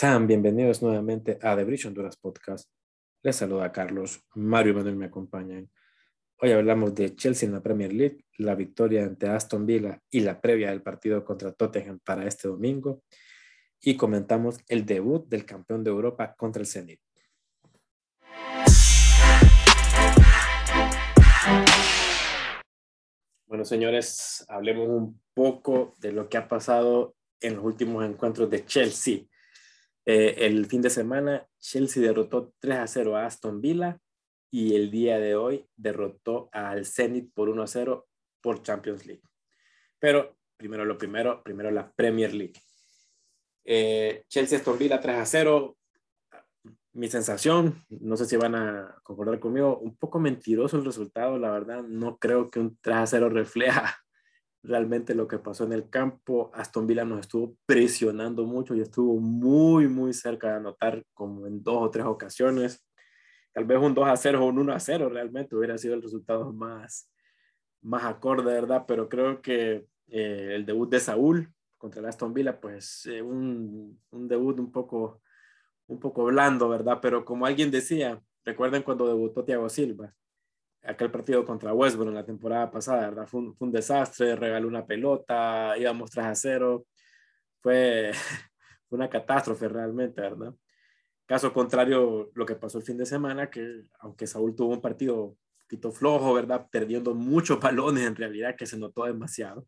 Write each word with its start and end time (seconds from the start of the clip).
Sean 0.00 0.26
bienvenidos 0.26 0.80
nuevamente 0.80 1.38
a 1.42 1.54
The 1.54 1.62
Bridge 1.62 1.84
Honduras 1.84 2.16
Podcast. 2.16 2.70
Les 3.22 3.36
saluda 3.36 3.70
Carlos, 3.70 4.24
Mario 4.34 4.72
y 4.72 4.76
Manuel 4.76 4.96
me 4.96 5.04
acompañan. 5.04 5.70
Hoy 6.38 6.52
hablamos 6.52 6.94
de 6.94 7.14
Chelsea 7.14 7.46
en 7.46 7.52
la 7.52 7.62
Premier 7.62 7.92
League, 7.92 8.24
la 8.38 8.54
victoria 8.54 9.04
ante 9.04 9.28
Aston 9.28 9.66
Villa 9.66 10.00
y 10.10 10.20
la 10.20 10.40
previa 10.40 10.70
del 10.70 10.80
partido 10.80 11.22
contra 11.22 11.52
Tottenham 11.52 12.00
para 12.02 12.26
este 12.26 12.48
domingo. 12.48 13.02
Y 13.82 13.98
comentamos 13.98 14.56
el 14.68 14.86
debut 14.86 15.28
del 15.28 15.44
campeón 15.44 15.84
de 15.84 15.90
Europa 15.90 16.34
contra 16.34 16.62
el 16.62 16.66
Zenit. 16.66 17.02
Bueno, 23.44 23.66
señores, 23.66 24.46
hablemos 24.48 24.88
un 24.88 25.20
poco 25.34 25.94
de 25.98 26.12
lo 26.12 26.30
que 26.30 26.38
ha 26.38 26.48
pasado 26.48 27.16
en 27.38 27.56
los 27.56 27.64
últimos 27.66 28.02
encuentros 28.06 28.48
de 28.48 28.64
Chelsea. 28.64 29.24
Eh, 30.06 30.46
el 30.46 30.66
fin 30.66 30.82
de 30.82 30.90
semana, 30.90 31.46
Chelsea 31.58 32.02
derrotó 32.02 32.52
3 32.58 32.78
a 32.78 32.86
0 32.86 33.16
a 33.16 33.26
Aston 33.26 33.60
Villa 33.60 34.00
y 34.50 34.74
el 34.74 34.90
día 34.90 35.18
de 35.18 35.36
hoy 35.36 35.66
derrotó 35.76 36.48
al 36.52 36.86
Zenit 36.86 37.32
por 37.32 37.48
1 37.48 37.62
a 37.62 37.66
0 37.66 38.08
por 38.40 38.62
Champions 38.62 39.06
League. 39.06 39.22
Pero 39.98 40.36
primero 40.56 40.84
lo 40.84 40.98
primero, 40.98 41.42
primero 41.42 41.70
la 41.70 41.92
Premier 41.92 42.34
League. 42.34 42.60
Eh, 43.64 44.24
Chelsea 44.28 44.58
Aston 44.58 44.78
Villa 44.78 45.00
3 45.00 45.16
a 45.16 45.26
0. 45.26 45.76
Mi 46.92 47.08
sensación, 47.08 47.84
no 47.88 48.16
sé 48.16 48.24
si 48.24 48.36
van 48.36 48.56
a 48.56 48.96
concordar 49.04 49.38
conmigo, 49.38 49.78
un 49.78 49.96
poco 49.96 50.18
mentiroso 50.18 50.76
el 50.76 50.84
resultado, 50.84 51.38
la 51.38 51.50
verdad. 51.50 51.82
No 51.82 52.18
creo 52.18 52.50
que 52.50 52.58
un 52.58 52.76
3 52.80 52.96
a 52.96 53.06
0 53.06 53.28
refleja 53.28 53.96
realmente 54.62 55.14
lo 55.14 55.26
que 55.26 55.38
pasó 55.38 55.64
en 55.64 55.72
el 55.72 55.88
campo. 55.88 56.50
Aston 56.54 56.86
Villa 56.86 57.04
nos 57.04 57.20
estuvo 57.20 57.56
presionando 57.66 58.44
mucho 58.44 58.74
y 58.74 58.80
estuvo 58.80 59.18
muy, 59.18 59.88
muy 59.88 60.12
cerca 60.12 60.48
de 60.48 60.56
anotar 60.56 61.04
como 61.14 61.46
en 61.46 61.62
dos 61.62 61.78
o 61.80 61.90
tres 61.90 62.06
ocasiones. 62.06 62.84
Tal 63.52 63.64
vez 63.64 63.78
un 63.78 63.94
2 63.94 64.08
a 64.08 64.16
0 64.16 64.44
o 64.44 64.48
un 64.48 64.58
1 64.58 64.72
a 64.72 64.80
0 64.80 65.08
realmente 65.08 65.56
hubiera 65.56 65.76
sido 65.76 65.94
el 65.94 66.02
resultado 66.02 66.52
más, 66.52 67.10
más 67.82 68.04
acorde, 68.04 68.52
¿verdad? 68.52 68.84
Pero 68.86 69.08
creo 69.08 69.42
que 69.42 69.86
eh, 70.08 70.52
el 70.54 70.64
debut 70.66 70.90
de 70.90 71.00
Saúl 71.00 71.52
contra 71.76 72.00
el 72.00 72.06
Aston 72.06 72.34
Villa, 72.34 72.60
pues 72.60 73.06
eh, 73.06 73.22
un, 73.22 73.98
un, 74.10 74.28
debut 74.28 74.58
un 74.60 74.70
poco, 74.70 75.22
un 75.88 75.98
poco 75.98 76.24
blando, 76.26 76.68
¿verdad? 76.68 76.98
Pero 77.00 77.24
como 77.24 77.46
alguien 77.46 77.70
decía, 77.70 78.22
recuerden 78.44 78.82
cuando 78.82 79.08
debutó 79.08 79.44
Thiago 79.44 79.68
Silva, 79.68 80.14
aquel 80.82 81.10
partido 81.10 81.44
contra 81.44 81.74
Westbrook 81.74 82.08
en 82.08 82.14
la 82.14 82.24
temporada 82.24 82.70
pasada, 82.70 83.10
¿verdad? 83.10 83.26
Fue 83.26 83.40
un, 83.58 83.72
desastre, 83.72 84.36
regaló 84.36 84.68
una 84.68 84.86
pelota, 84.86 85.74
íbamos 85.78 86.10
tras 86.10 86.26
a 86.26 86.34
cero, 86.34 86.86
fue, 87.60 88.12
fue 88.88 88.96
una 88.96 89.10
catástrofe 89.10 89.68
realmente, 89.68 90.20
¿verdad? 90.20 90.54
Caso 91.26 91.52
contrario, 91.52 92.30
lo 92.34 92.46
que 92.46 92.56
pasó 92.56 92.78
el 92.78 92.84
fin 92.84 92.96
de 92.96 93.06
semana, 93.06 93.50
que 93.50 93.84
aunque 94.00 94.26
Saúl 94.26 94.56
tuvo 94.56 94.74
un 94.74 94.80
partido 94.80 95.24
un 95.24 95.38
poquito 95.62 95.92
flojo, 95.92 96.34
¿verdad? 96.34 96.66
Perdiendo 96.70 97.14
muchos 97.14 97.60
balones 97.60 98.06
en 98.06 98.16
realidad, 98.16 98.56
que 98.56 98.66
se 98.66 98.78
notó 98.78 99.04
demasiado, 99.04 99.66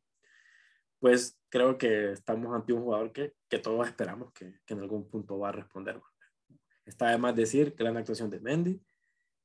pues 0.98 1.38
creo 1.48 1.77
que 1.78 2.12
estamos 2.12 2.55
ante 2.55 2.72
un 2.72 2.83
jugador 2.83 3.12
que, 3.12 3.34
que 3.48 3.58
todos 3.58 3.86
esperamos 3.86 4.33
que, 4.33 4.60
que 4.64 4.74
en 4.74 4.80
algún 4.80 5.08
punto 5.10 5.38
va 5.38 5.50
a 5.50 5.52
responder. 5.52 6.00
Está 6.84 7.08
además 7.08 7.36
decir, 7.36 7.74
gran 7.77 7.96
actuación 7.96 8.30
de 8.30 8.40
Mendy, 8.40 8.80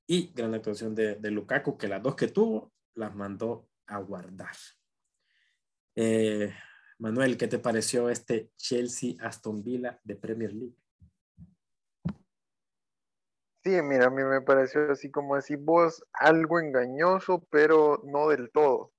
y 0.08 0.32
gran 0.34 0.54
actuación 0.54 0.96
de, 0.96 1.16
de, 1.16 1.32
Lukaku, 1.32 1.78
que 1.78 1.90
las 1.90 2.02
dos 2.02 2.16
que 2.16 2.30
tuvo 2.30 2.72
las 2.96 3.14
mandó 3.14 3.70
a 3.86 4.00
guardar. 4.00 4.56
Eh, 5.96 6.54
Manuel, 7.00 7.38
¿qué 7.38 7.48
te 7.48 7.60
pareció 7.60 8.10
este 8.10 8.52
Chelsea-Aston 8.56 9.64
Villa 9.64 10.00
de 10.04 10.16
Premier 10.16 10.54
League? 10.54 10.78
Sí, 13.64 13.82
mira, 13.82 14.06
a 14.06 14.10
mí 14.10 14.24
me 14.24 14.42
pareció 14.42 14.92
así 14.92 15.12
como 15.12 15.36
decir 15.36 15.58
vos, 15.60 16.02
algo 16.14 16.60
engañoso, 16.60 17.46
pero 17.52 18.02
no 18.06 18.30
del 18.30 18.50
todo. 18.52 18.94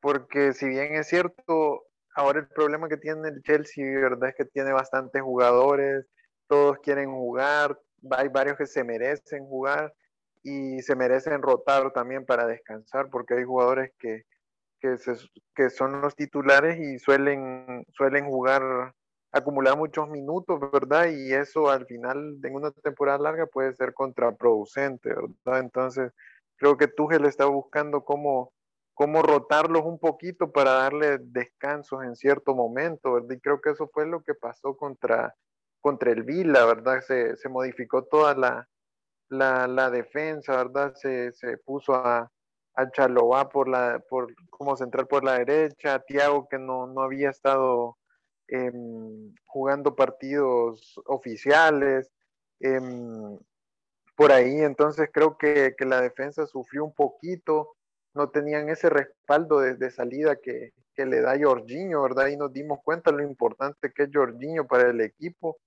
Porque 0.00 0.52
si 0.52 0.68
bien 0.68 0.94
es 0.94 1.06
cierto, 1.06 1.84
ahora 2.16 2.40
el 2.40 2.48
problema 2.48 2.88
que 2.88 2.96
tiene 2.96 3.28
el 3.28 3.42
Chelsea, 3.42 3.84
verdad 4.00 4.30
es 4.30 4.34
que 4.34 4.44
tiene 4.44 4.72
bastantes 4.72 5.22
jugadores, 5.22 6.04
todos 6.48 6.78
quieren 6.80 7.12
jugar, 7.12 7.78
hay 8.10 8.28
varios 8.28 8.58
que 8.58 8.66
se 8.66 8.82
merecen 8.82 9.46
jugar, 9.46 9.94
y 10.42 10.80
se 10.82 10.96
merecen 10.96 11.40
rotar 11.42 11.92
también 11.92 12.26
para 12.26 12.46
descansar 12.46 13.08
porque 13.10 13.34
hay 13.34 13.44
jugadores 13.44 13.92
que, 13.98 14.24
que, 15.54 15.70
son 15.70 16.00
los 16.00 16.16
titulares 16.16 16.78
y 16.80 16.98
suelen, 16.98 17.84
suelen 17.92 18.26
jugar, 18.26 18.94
acumular 19.30 19.76
muchos 19.76 20.08
minutos, 20.08 20.58
¿verdad? 20.72 21.06
Y 21.06 21.32
eso 21.32 21.70
al 21.70 21.86
final 21.86 22.38
en 22.42 22.54
una 22.54 22.72
temporada 22.72 23.18
larga 23.18 23.46
puede 23.46 23.74
ser 23.74 23.94
contraproducente, 23.94 25.10
¿verdad? 25.10 25.60
Entonces 25.60 26.12
creo 26.56 26.76
que 26.76 26.88
Tuchel 26.88 27.24
está 27.26 27.46
buscando 27.46 28.04
cómo, 28.04 28.52
cómo 28.94 29.22
rotarlos 29.22 29.82
un 29.84 30.00
poquito 30.00 30.50
para 30.50 30.72
darle 30.72 31.18
descansos 31.18 32.02
en 32.02 32.16
cierto 32.16 32.54
momento, 32.54 33.14
¿verdad? 33.14 33.36
Y 33.36 33.40
creo 33.40 33.60
que 33.60 33.70
eso 33.70 33.88
fue 33.92 34.06
lo 34.06 34.22
que 34.22 34.34
pasó 34.34 34.76
contra, 34.76 35.34
contra 35.80 36.10
el 36.10 36.24
Vila, 36.24 36.64
¿verdad? 36.64 37.00
Se, 37.02 37.36
se 37.36 37.48
modificó 37.48 38.02
toda 38.04 38.34
la, 38.34 38.68
la, 39.32 39.90
defensa, 39.90 40.56
¿verdad? 40.56 40.94
Se, 40.94 41.32
se 41.32 41.58
puso 41.58 41.94
a, 41.94 42.30
a 42.74 43.48
por 43.48 43.68
la, 43.68 44.02
por, 44.08 44.34
como 44.50 44.76
central 44.76 45.06
por 45.06 45.24
la 45.24 45.38
derecha, 45.38 46.00
Tiago 46.00 46.48
que 46.48 46.58
no, 46.58 46.86
no 46.86 47.02
había 47.02 47.30
estado 47.30 47.98
eh, 48.48 48.70
jugando 49.46 49.96
partidos 49.96 51.00
oficiales, 51.06 52.10
eh, 52.60 52.80
por 54.14 54.30
ahí, 54.32 54.60
entonces 54.60 55.08
creo 55.12 55.36
que, 55.38 55.74
que, 55.76 55.84
la 55.86 56.00
defensa 56.00 56.46
sufrió 56.46 56.84
un 56.84 56.94
poquito, 56.94 57.74
no 58.14 58.28
tenían 58.30 58.68
ese 58.68 58.90
respaldo 58.90 59.60
de, 59.60 59.74
de 59.76 59.90
salida 59.90 60.36
que, 60.36 60.72
que, 60.94 61.06
le 61.06 61.22
da 61.22 61.34
Jorginho, 61.40 62.02
¿verdad? 62.02 62.28
Y 62.28 62.36
nos 62.36 62.52
dimos 62.52 62.80
cuenta 62.84 63.10
lo 63.10 63.22
importante 63.22 63.90
que 63.92 64.04
es 64.04 64.10
Jorginho 64.12 64.66
para 64.66 64.90
el 64.90 65.00
equipo. 65.00 65.58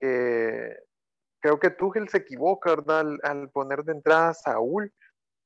Eh, 0.00 0.76
creo 1.46 1.60
que 1.60 1.70
Tuchel 1.70 2.08
se 2.08 2.18
equivoca. 2.18 2.74
Al, 3.22 3.50
poner 3.50 3.84
de 3.84 3.92
entrada 3.92 4.30
a 4.30 4.34
Saúl, 4.34 4.92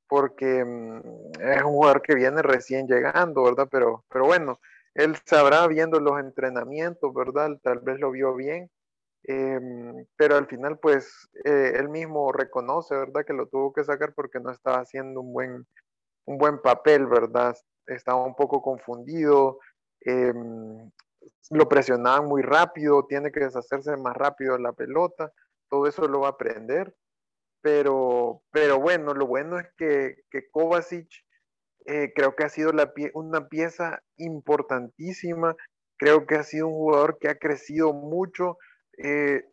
porque 0.07 0.65
mm, 0.65 1.31
es 1.39 1.63
un 1.63 1.71
jugador 1.71 2.01
que 2.01 2.15
viene 2.15 2.41
recién 2.41 2.87
llegando, 2.87 3.43
¿verdad? 3.43 3.67
Pero, 3.69 4.03
pero 4.09 4.25
bueno, 4.25 4.59
él 4.95 5.15
sabrá 5.25 5.67
viendo 5.67 5.99
los 5.99 6.19
entrenamientos, 6.19 7.13
¿verdad? 7.13 7.51
Tal 7.61 7.79
vez 7.79 7.99
lo 7.99 8.11
vio 8.11 8.33
bien, 8.33 8.69
em, 9.23 10.05
pero 10.17 10.37
al 10.37 10.47
final, 10.47 10.79
pues, 10.79 11.29
eh, 11.45 11.73
él 11.75 11.89
mismo 11.89 12.31
reconoce, 12.31 12.95
¿verdad? 12.95 13.23
Que 13.25 13.33
lo 13.33 13.47
tuvo 13.47 13.71
que 13.71 13.83
sacar 13.83 14.13
porque 14.13 14.39
no 14.39 14.51
estaba 14.51 14.79
haciendo 14.79 15.21
un 15.21 15.33
buen, 15.33 15.67
un 16.25 16.37
buen 16.37 16.61
papel, 16.61 17.05
¿verdad? 17.05 17.55
Estaba 17.85 18.25
un 18.25 18.35
poco 18.35 18.61
confundido, 18.61 19.59
em, 20.01 20.89
lo 21.51 21.69
presionaban 21.69 22.25
muy 22.25 22.41
rápido, 22.41 23.05
tiene 23.05 23.31
que 23.31 23.41
deshacerse 23.41 23.95
más 23.97 24.15
rápido 24.17 24.57
la 24.57 24.73
pelota 24.73 25.31
todo 25.71 25.87
eso 25.87 26.07
lo 26.07 26.19
va 26.19 26.27
a 26.27 26.31
aprender. 26.31 26.93
Pero, 27.61 28.43
pero 28.51 28.79
bueno, 28.79 29.13
lo 29.13 29.25
bueno 29.25 29.59
es 29.59 29.67
que, 29.77 30.17
que 30.29 30.49
Kovacic 30.49 31.07
eh, 31.85 32.11
creo 32.13 32.35
que 32.35 32.43
ha 32.43 32.49
sido 32.49 32.71
una 33.13 33.47
pieza 33.47 34.03
importantísima. 34.17 35.55
Creo 35.97 36.25
que 36.25 36.35
ha 36.35 36.43
sido 36.43 36.67
un 36.67 36.73
jugador 36.73 37.17
que 37.19 37.29
ha 37.29 37.39
crecido 37.39 37.93
mucho. 37.93 38.57
Eh, 38.97 39.43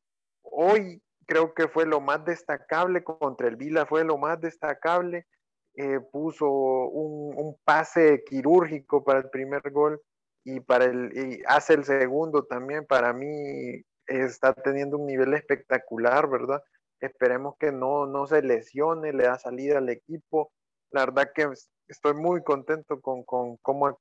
hoy 0.42 1.02
creo 1.26 1.54
que 1.54 1.68
fue 1.68 1.86
lo 1.86 2.00
más 2.00 2.24
destacable 2.24 3.04
contra 3.04 3.48
el 3.48 3.56
Vila, 3.56 3.86
fue 3.86 4.04
lo 4.04 4.18
más 4.18 4.40
destacable. 4.40 5.26
Eh, 5.74 6.00
puso 6.10 6.50
un, 6.50 7.38
un, 7.38 7.56
pase 7.64 8.24
quirúrgico 8.26 9.04
para 9.04 9.20
el 9.20 9.30
primer 9.30 9.62
gol 9.70 10.00
y, 10.42 10.58
para 10.58 10.86
el, 10.86 11.12
y 11.16 11.42
hace 11.46 11.74
el 11.74 11.84
segundo 11.84 12.44
también. 12.46 12.84
Para 12.86 13.12
mí 13.12 13.84
está 14.08 14.52
teniendo 14.54 14.98
un 14.98 15.06
nivel 15.06 15.34
espectacular, 15.34 16.28
¿verdad? 16.28 16.62
Esperemos 17.00 17.56
que 17.58 17.70
no, 17.70 18.06
no 18.06 18.26
se 18.26 18.42
lesione, 18.42 19.12
le 19.12 19.24
da 19.24 19.38
salida 19.38 19.78
al 19.78 19.88
equipo. 19.88 20.52
La 20.90 21.04
verdad 21.04 21.30
que 21.34 21.48
estoy 21.86 22.14
muy 22.14 22.42
contento 22.42 23.00
con, 23.00 23.22
con 23.24 23.56
cómo 23.58 23.98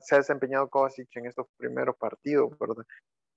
se 0.00 0.14
ha 0.14 0.18
desempeñado 0.18 0.68
Kovacic 0.68 1.08
en 1.16 1.26
estos 1.26 1.46
primeros 1.56 1.96
partidos, 1.96 2.56
¿verdad? 2.58 2.84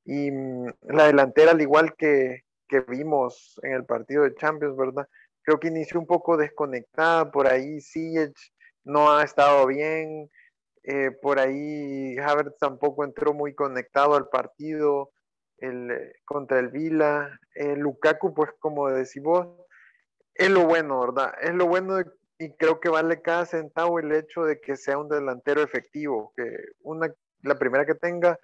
Y 0.05 0.31
mm, 0.31 0.67
la 0.89 1.05
delantera, 1.07 1.51
al 1.51 1.61
igual 1.61 1.95
que, 1.95 2.43
que 2.67 2.81
vimos 2.81 3.59
en 3.63 3.73
el 3.73 3.85
partido 3.85 4.23
de 4.23 4.35
Champions, 4.35 4.75
¿verdad? 4.75 5.07
Creo 5.43 5.59
que 5.59 5.69
inició 5.69 5.99
un 5.99 6.07
poco 6.07 6.37
desconectada, 6.37 7.31
por 7.31 7.47
ahí 7.47 7.81
Siege 7.81 8.33
no 8.83 9.11
ha 9.11 9.23
estado 9.23 9.65
bien, 9.67 10.29
eh, 10.83 11.11
por 11.21 11.39
ahí 11.39 12.17
Havertz 12.17 12.57
tampoco 12.59 13.03
entró 13.03 13.33
muy 13.33 13.53
conectado 13.53 14.15
al 14.15 14.29
partido, 14.29 15.11
el, 15.61 15.91
eh, 15.91 16.13
contra 16.25 16.59
el 16.59 16.69
Vila. 16.69 17.39
El 17.55 17.79
Lukaku, 17.79 18.33
pues 18.33 18.51
como 18.59 18.89
decís 18.89 19.21
vos, 19.23 19.47
es 20.35 20.49
lo 20.49 20.65
bueno, 20.65 20.99
¿verdad? 20.99 21.33
Es 21.41 21.53
lo 21.53 21.67
bueno 21.67 21.99
y 22.37 22.53
creo 22.53 22.79
que 22.79 22.89
vale 22.89 23.21
cada 23.21 23.45
centavo 23.45 23.99
el 23.99 24.11
hecho 24.11 24.43
de 24.43 24.59
que 24.59 24.75
sea 24.75 24.97
un 24.97 25.07
delantero 25.07 25.61
efectivo, 25.61 26.33
que 26.35 26.43
una, 26.81 27.13
la 27.43 27.55
primera 27.55 27.85
que 27.85 27.93
tenga 27.93 28.39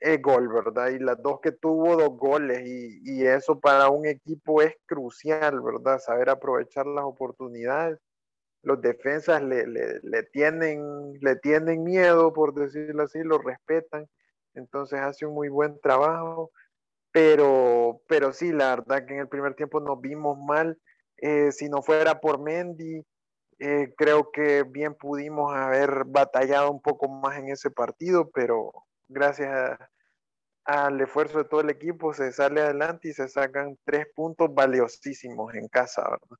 es 0.00 0.22
gol, 0.22 0.48
¿verdad? 0.48 0.88
Y 0.88 0.98
las 0.98 1.22
dos 1.22 1.40
que 1.42 1.52
tuvo, 1.52 1.96
dos 1.96 2.16
goles. 2.16 2.62
Y, 2.66 3.00
y, 3.04 3.26
eso 3.26 3.60
para 3.60 3.90
un 3.90 4.06
equipo 4.06 4.62
es 4.62 4.74
crucial, 4.86 5.60
¿verdad? 5.60 5.98
Saber 5.98 6.30
aprovechar 6.30 6.86
las 6.86 7.04
oportunidades. 7.04 7.98
Los 8.62 8.80
defensas 8.80 9.42
le, 9.42 9.66
le, 9.66 10.00
le, 10.02 10.22
tienen, 10.24 11.12
le 11.20 11.36
tienen 11.36 11.84
miedo, 11.84 12.32
por 12.32 12.54
decirlo 12.54 13.02
así, 13.02 13.22
lo 13.22 13.38
respetan. 13.38 14.06
Entonces 14.54 15.00
hace 15.00 15.26
un 15.26 15.34
muy 15.34 15.48
buen 15.48 15.80
trabajo. 15.80 16.50
Pero, 17.12 18.02
pero 18.06 18.32
sí, 18.32 18.52
la 18.52 18.76
verdad 18.76 19.04
que 19.04 19.14
en 19.14 19.20
el 19.20 19.28
primer 19.28 19.54
tiempo 19.54 19.80
nos 19.80 20.00
vimos 20.00 20.38
mal. 20.38 20.78
Eh, 21.16 21.52
si 21.52 21.68
no 21.68 21.82
fuera 21.82 22.20
por 22.20 22.40
Mendy, 22.40 23.04
eh, 23.58 23.92
creo 23.96 24.30
que 24.30 24.62
bien 24.62 24.94
pudimos 24.94 25.52
haber 25.54 26.04
batallado 26.06 26.70
un 26.70 26.80
poco 26.80 27.08
más 27.08 27.36
en 27.38 27.48
ese 27.48 27.70
partido, 27.70 28.30
pero 28.30 28.72
gracias 29.06 29.78
al 30.64 31.00
esfuerzo 31.00 31.38
de 31.38 31.44
todo 31.44 31.60
el 31.60 31.70
equipo 31.70 32.14
se 32.14 32.32
sale 32.32 32.62
adelante 32.62 33.08
y 33.08 33.12
se 33.12 33.28
sacan 33.28 33.76
tres 33.84 34.06
puntos 34.14 34.54
valiosísimos 34.54 35.54
en 35.54 35.68
casa, 35.68 36.02
¿verdad? 36.08 36.38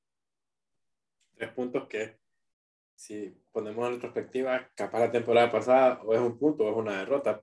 Tres 1.35 1.53
puntos 1.53 1.89
que, 1.89 2.17
si 2.95 3.37
ponemos 3.53 3.87
en 3.87 3.95
retrospectiva, 3.95 4.71
capaz 4.75 5.01
la 5.01 5.13
temporada 5.13 5.51
pasada 5.51 6.01
o 6.05 6.15
es 6.15 6.21
un 6.21 6.39
punto 6.39 6.65
o 6.65 6.71
es 6.71 6.77
una 6.77 6.99
derrota. 6.99 7.43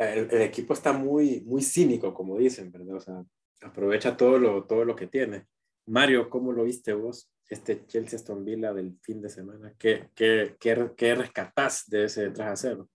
El, 0.00 0.30
el, 0.30 0.40
equipo 0.40 0.72
está 0.72 0.94
muy, 0.94 1.42
muy 1.42 1.60
cínico, 1.60 2.14
como 2.14 2.38
dicen, 2.38 2.72
¿verdad? 2.72 2.96
O 2.96 3.00
sea, 3.00 3.22
aprovecha 3.60 4.16
todo 4.16 4.38
lo, 4.38 4.64
todo 4.64 4.86
lo 4.86 4.96
que 4.96 5.06
tiene. 5.06 5.46
Mario, 5.86 6.30
¿cómo 6.30 6.52
lo 6.52 6.64
viste 6.64 6.94
vos? 6.94 7.30
Este 7.46 7.84
Chelsea 7.86 8.16
Aston 8.16 8.42
Villa 8.42 8.72
del 8.72 8.96
fin 9.02 9.20
de 9.20 9.28
semana. 9.28 9.74
¿Qué, 9.78 10.08
qué, 10.14 10.56
qué, 10.58 10.90
qué 10.96 11.14
rescatás 11.14 11.84
de 11.90 12.04
ese 12.04 12.30
3 12.30 12.48
a 12.48 12.56
0? 12.56 12.88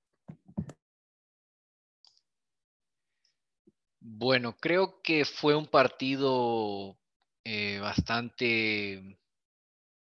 Bueno, 4.00 4.56
creo 4.60 5.00
que 5.04 5.26
fue 5.26 5.56
un 5.56 5.68
partido 5.68 6.98
eh, 7.44 7.78
bastante, 7.80 9.20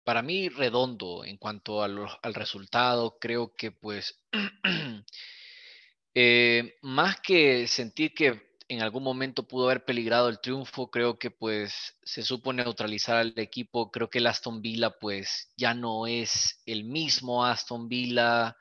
para 0.03 0.23
mí, 0.23 0.49
redondo 0.49 1.25
en 1.25 1.37
cuanto 1.37 1.85
al 1.85 2.35
resultado. 2.35 3.17
Creo 3.21 3.55
que 3.55 3.71
pues, 3.71 4.21
eh, 6.23 6.77
más 6.83 7.19
que 7.21 7.67
sentir 7.67 8.13
que 8.13 8.51
en 8.69 8.83
algún 8.83 9.03
momento 9.03 9.49
pudo 9.49 9.67
haber 9.67 9.85
peligrado 9.87 10.29
el 10.29 10.39
triunfo, 10.41 10.91
creo 10.91 11.19
que 11.19 11.31
pues 11.31 11.97
se 12.03 12.23
supo 12.23 12.53
neutralizar 12.53 13.17
al 13.17 13.33
equipo. 13.37 13.91
Creo 13.91 14.11
que 14.11 14.19
el 14.19 14.27
Aston 14.27 14.61
Villa 14.61 14.91
pues 14.91 15.51
ya 15.57 15.73
no 15.73 16.07
es 16.07 16.61
el 16.67 16.85
mismo 16.85 17.45
Aston 17.45 17.89
Villa 17.89 18.57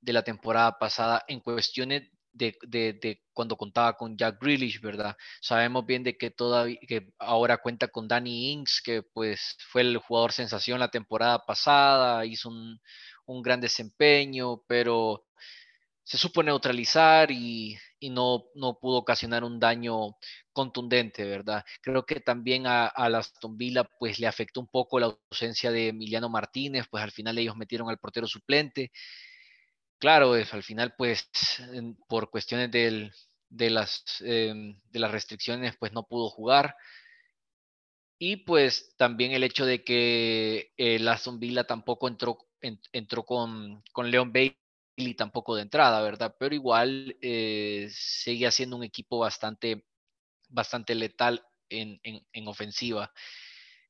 de 0.00 0.12
la 0.12 0.22
temporada 0.22 0.78
pasada 0.78 1.24
en 1.28 1.40
cuestiones 1.40 2.10
de, 2.32 3.22
cuando 3.32 3.56
contaba 3.56 3.96
con 3.96 4.16
Jack 4.16 4.40
Grealish, 4.40 4.80
¿verdad? 4.80 5.16
Sabemos 5.40 5.86
bien 5.86 6.04
de 6.04 6.16
que, 6.16 6.30
todavía, 6.30 6.78
ahora 7.18 7.56
cuenta 7.56 7.88
con 7.88 8.06
Danny 8.06 8.52
Ings, 8.52 8.80
que 8.84 9.02
pues 9.02 9.56
fue 9.70 9.80
el 9.82 9.96
jugador 9.96 10.32
sensación 10.32 10.78
la 10.78 10.90
temporada 10.90 11.44
pasada, 11.44 12.24
hizo 12.26 12.50
un, 12.50 12.80
gran 13.42 13.60
desempeño, 13.60 14.62
pero 14.66 15.26
se 16.08 16.16
supo 16.16 16.42
neutralizar 16.42 17.30
y, 17.30 17.78
no, 18.10 18.46
no, 18.54 18.78
pudo 18.78 18.96
ocasionar 18.98 19.44
un 19.44 19.60
daño 19.60 20.16
contundente, 20.52 21.24
¿verdad? 21.24 21.64
Creo 21.82 22.06
que 22.06 22.20
también 22.20 22.66
a, 22.66 22.86
a 22.86 23.08
la 23.10 23.18
Aston 23.18 23.58
Villa 23.58 23.84
pues 23.98 24.18
le 24.18 24.26
afectó 24.26 24.60
un 24.60 24.68
poco 24.68 24.98
la 24.98 25.14
ausencia 25.30 25.70
de 25.70 25.88
Emiliano 25.88 26.28
Martínez, 26.28 26.86
pues 26.90 27.04
al 27.04 27.10
final 27.12 27.36
ellos 27.38 27.56
metieron 27.56 27.90
al 27.90 27.98
portero 27.98 28.26
suplente 28.26 28.90
Claro, 29.98 30.32
al 30.34 30.62
final, 30.62 30.94
pues, 30.96 31.28
por 32.08 32.30
cuestiones 32.30 32.70
de, 32.70 33.70
las, 33.70 34.04
em, 34.20 34.80
de 34.90 34.98
las 35.00 35.10
restricciones, 35.10 35.76
pues 35.78 35.92
no 35.92 36.04
pudo 36.06 36.30
jugar. 36.30 36.76
Y 38.20 38.36
pues 38.36 38.94
también 38.96 39.32
el 39.32 39.44
hecho 39.44 39.64
de 39.66 39.84
que 39.84 40.72
el 40.76 41.06
Aston 41.08 41.38
Villa 41.38 41.64
tampoco 41.64 42.08
entró, 42.08 42.38
entró 42.92 43.24
con, 43.24 43.82
con 43.92 44.10
Leon 44.10 44.32
Bailey 44.32 44.56
tampoco 45.14 45.56
de 45.56 45.62
entrada, 45.62 46.00
¿verdad? 46.02 46.34
Pero 46.38 46.54
igual 46.54 47.16
eh, 47.20 47.88
sigue 47.90 48.50
siendo 48.50 48.76
un 48.76 48.84
equipo 48.84 49.18
bastante, 49.18 49.86
bastante 50.48 50.94
letal 50.94 51.44
en, 51.68 52.00
en 52.02 52.48
ofensiva. 52.48 53.12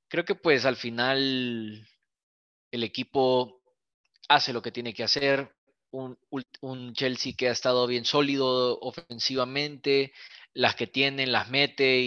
Creo 0.09 0.25
que 0.25 0.35
pues 0.35 0.65
al 0.65 0.77
final 0.77 1.87
el 2.71 2.83
equipo 2.83 3.63
hace 4.29 4.53
lo 4.53 4.63
que 4.63 4.73
tiene 4.73 4.95
que 4.95 5.05
hacer, 5.05 5.55
un, 5.91 6.93
Chelsea 6.95 7.33
que 7.37 7.49
ha 7.49 7.53
estado 7.53 7.87
bien 7.87 8.05
sólido 8.05 8.79
ofensivamente, 8.81 10.13
las 10.53 10.75
que 10.75 10.87
tienen 10.87 11.33
las 11.33 11.49
mete 11.49 12.01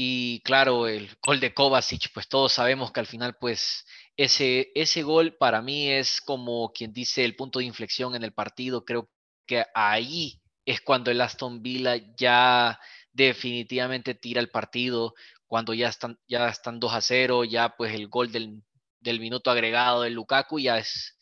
y, 0.00 0.40
claro, 0.44 0.86
el 0.86 1.16
gol 1.22 1.40
de 1.40 1.54
Kovacic, 1.54 2.12
pues 2.12 2.28
todos 2.28 2.52
sabemos 2.52 2.92
que 2.92 3.00
al 3.00 3.06
final 3.06 3.36
pues 3.40 3.84
ese, 4.18 4.72
ese 4.74 5.02
gol 5.04 5.36
para 5.36 5.62
mí 5.62 5.88
es 5.88 6.20
como 6.20 6.72
quien 6.72 6.92
dice 6.92 7.24
el 7.24 7.36
punto 7.36 7.60
de 7.60 7.66
inflexión 7.66 8.16
en 8.16 8.24
el 8.24 8.32
partido, 8.32 8.84
creo 8.84 9.08
que 9.46 9.64
ahí 9.74 10.40
es 10.66 10.80
cuando 10.80 11.12
el 11.12 11.20
Aston 11.20 11.62
Villa 11.62 11.94
ya 12.16 12.80
definitivamente 13.12 14.14
tira 14.14 14.40
el 14.40 14.50
partido, 14.50 15.14
cuando 15.46 15.72
ya 15.72 15.88
están, 15.88 16.18
ya 16.28 16.48
están 16.48 16.80
2 16.80 16.92
a 16.92 17.00
0, 17.00 17.44
ya 17.44 17.76
pues 17.76 17.94
el 17.94 18.08
gol 18.08 18.32
del, 18.32 18.62
del 19.00 19.20
minuto 19.20 19.52
agregado 19.52 20.02
de 20.02 20.10
Lukaku 20.10 20.58
ya 20.58 20.78
es, 20.78 21.16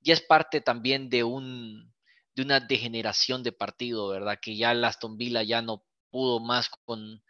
ya 0.00 0.12
es 0.14 0.20
parte 0.20 0.60
también 0.60 1.08
de, 1.08 1.22
un, 1.22 1.92
de 2.34 2.42
una 2.42 2.58
degeneración 2.58 3.44
de 3.44 3.52
partido, 3.52 4.08
¿verdad? 4.08 4.38
Que 4.42 4.56
ya 4.56 4.72
el 4.72 4.84
Aston 4.84 5.16
Villa 5.16 5.44
ya 5.44 5.62
no 5.62 5.84
pudo 6.10 6.40
más 6.40 6.68
con, 6.84 7.22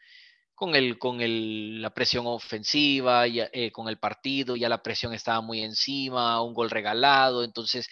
con, 0.60 0.74
el, 0.76 0.98
con 0.98 1.22
el, 1.22 1.80
la 1.80 1.88
presión 1.88 2.26
ofensiva, 2.26 3.26
ya, 3.26 3.48
eh, 3.50 3.72
con 3.72 3.88
el 3.88 3.98
partido, 3.98 4.56
ya 4.56 4.68
la 4.68 4.82
presión 4.82 5.14
estaba 5.14 5.40
muy 5.40 5.62
encima, 5.62 6.42
un 6.42 6.52
gol 6.52 6.68
regalado, 6.68 7.44
entonces 7.44 7.88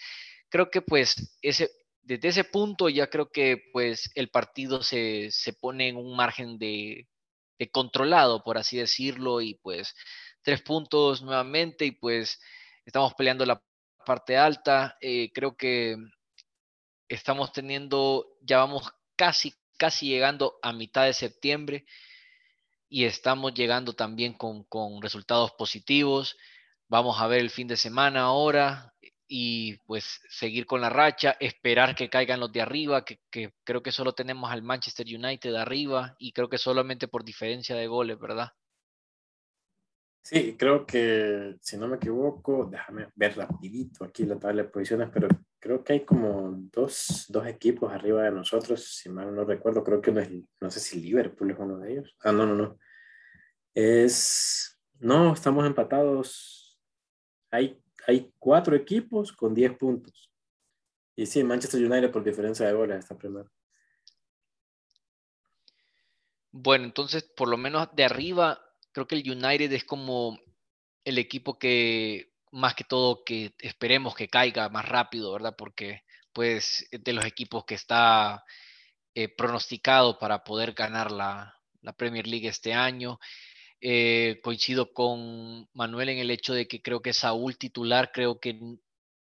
creo 0.49 0.69
que 0.69 0.83
pues 0.83 1.35
ese, 1.41 1.71
desde 2.03 2.27
ese 2.27 2.43
punto 2.43 2.87
ya 2.87 3.07
creo 3.07 3.31
que 3.31 3.57
pues 3.73 4.11
el 4.13 4.29
partido 4.29 4.83
se, 4.83 5.31
se 5.31 5.53
pone 5.53 5.87
en 5.87 5.97
un 5.97 6.15
margen 6.15 6.59
de, 6.59 7.07
de, 7.57 7.71
controlado, 7.71 8.43
por 8.43 8.59
así 8.59 8.77
decirlo, 8.77 9.41
y 9.41 9.55
pues 9.55 9.95
tres 10.43 10.61
puntos 10.61 11.23
nuevamente 11.23 11.85
y 11.85 11.91
pues 11.93 12.39
estamos 12.85 13.15
peleando 13.15 13.47
la 13.47 13.63
parte 14.05 14.37
alta. 14.37 14.95
Eh, 15.01 15.31
creo 15.33 15.57
que 15.57 15.97
estamos 17.07 17.51
teniendo, 17.51 18.27
ya 18.43 18.59
vamos 18.59 18.93
casi, 19.15 19.55
casi 19.79 20.07
llegando 20.07 20.59
a 20.61 20.71
mitad 20.71 21.05
de 21.05 21.13
septiembre 21.13 21.87
y 22.89 23.05
estamos 23.05 23.53
llegando 23.53 23.93
también 23.93 24.33
con, 24.33 24.63
con 24.63 25.01
resultados 25.01 25.51
positivos. 25.51 26.35
Vamos 26.87 27.21
a 27.21 27.27
ver 27.27 27.39
el 27.39 27.51
fin 27.51 27.67
de 27.67 27.77
semana 27.77 28.21
ahora 28.21 28.93
y 29.27 29.77
pues 29.85 30.21
seguir 30.29 30.65
con 30.65 30.81
la 30.81 30.89
racha, 30.89 31.37
esperar 31.39 31.95
que 31.95 32.09
caigan 32.09 32.39
los 32.39 32.51
de 32.51 32.61
arriba, 32.61 33.05
que, 33.05 33.19
que, 33.29 33.53
creo 33.63 33.83
que 33.83 33.91
solo 33.91 34.13
tenemos 34.13 34.51
al 34.51 34.63
Manchester 34.63 35.05
United 35.05 35.53
arriba 35.55 36.15
y 36.17 36.31
creo 36.33 36.49
que 36.49 36.57
solamente 36.57 37.07
por 37.07 37.23
diferencia 37.23 37.75
de 37.75 37.85
goles, 37.85 38.19
¿verdad? 38.19 38.49
Sí, 40.21 40.55
creo 40.57 40.85
que, 40.85 41.55
si 41.61 41.77
no 41.77 41.87
me 41.87 41.95
equivoco, 41.95 42.67
déjame 42.69 43.07
ver 43.15 43.37
rapidito 43.37 44.03
aquí 44.03 44.25
la 44.25 44.37
tabla 44.37 44.63
de 44.63 44.69
posiciones, 44.69 45.09
pero 45.11 45.27
creo 45.59 45.83
que 45.83 45.93
hay 45.93 46.05
como 46.05 46.51
dos, 46.71 47.25
dos 47.29 47.47
equipos 47.47 47.91
arriba 47.91 48.23
de 48.23 48.31
nosotros, 48.31 48.83
si 48.83 49.09
mal 49.09 49.33
no 49.33 49.43
recuerdo, 49.43 49.83
creo 49.83 50.01
que 50.01 50.11
uno 50.11 50.21
es, 50.21 50.29
no 50.61 50.69
sé 50.69 50.79
si 50.79 51.01
Liverpool 51.01 51.51
es 51.51 51.57
uno 51.59 51.77
de 51.77 51.91
ellos. 51.93 52.15
Ah, 52.21 52.31
no, 52.31 52.45
no, 52.45 52.55
no. 52.55 52.77
Es, 53.73 54.79
no, 54.99 55.33
estamos 55.33 55.65
empatados. 55.65 56.79
Hay, 57.51 57.81
hay 58.07 58.31
cuatro 58.37 58.75
equipos 58.75 59.31
con 59.31 59.53
10 59.53 59.77
puntos. 59.77 60.31
Y 61.15 61.25
sí, 61.25 61.43
Manchester 61.43 61.83
United 61.83 62.11
por 62.11 62.23
diferencia 62.23 62.65
de 62.65 62.73
goles 62.73 62.99
está 62.99 63.17
primero. 63.17 63.49
Bueno, 66.51 66.85
entonces, 66.85 67.23
por 67.23 67.47
lo 67.47 67.57
menos 67.57 67.89
de 67.95 68.05
arriba 68.05 68.68
creo 68.91 69.07
que 69.07 69.15
el 69.15 69.31
United 69.31 69.71
es 69.73 69.83
como 69.83 70.39
el 71.03 71.17
equipo 71.17 71.57
que 71.57 72.31
más 72.51 72.75
que 72.75 72.83
todo 72.83 73.23
que 73.23 73.53
esperemos 73.59 74.15
que 74.15 74.27
caiga 74.27 74.69
más 74.69 74.87
rápido, 74.87 75.31
¿verdad? 75.33 75.55
Porque 75.57 76.03
pues 76.33 76.87
de 76.91 77.13
los 77.13 77.25
equipos 77.25 77.65
que 77.65 77.75
está 77.75 78.43
eh, 79.15 79.29
pronosticado 79.29 80.17
para 80.19 80.43
poder 80.43 80.73
ganar 80.73 81.11
la, 81.11 81.55
Premier 81.97 82.27
League 82.27 82.47
este 82.47 82.73
año. 82.73 83.19
Eh, 83.81 84.39
coincido 84.43 84.93
con 84.93 85.67
Manuel 85.73 86.09
en 86.09 86.19
el 86.19 86.31
hecho 86.31 86.53
de 86.53 86.67
que 86.67 86.81
creo 86.81 87.01
que 87.01 87.13
Saúl 87.13 87.57
titular, 87.57 88.11
creo 88.11 88.39
que 88.39 88.59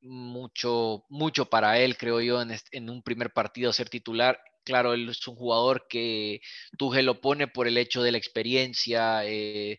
mucho, 0.01 1.05
mucho 1.09 1.47
para 1.51 1.79
él, 1.81 1.97
creo 1.97 2.21
yo, 2.21 2.41
en 2.43 2.91
un 2.91 3.03
primer 3.03 3.33
partido 3.33 3.73
ser 3.73 3.89
titular 3.91 4.41
claro, 4.67 4.93
él 4.95 5.09
es 5.09 5.27
un 5.29 5.37
jugador 5.37 5.87
que 5.89 6.43
Tuchel 6.77 7.07
lo 7.07 7.21
pone 7.21 7.47
por 7.49 7.69
el 7.69 7.79
hecho 7.79 8.03
de 8.03 8.13
la 8.13 8.19
experiencia, 8.19 9.25
eh, 9.25 9.79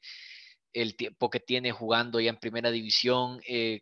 el 0.74 0.96
tiempo 0.96 1.30
que 1.30 1.42
tiene 1.42 1.72
jugando 1.72 2.20
ya 2.20 2.30
en 2.32 2.40
primera 2.40 2.72
división. 2.72 3.42
Eh, 3.48 3.82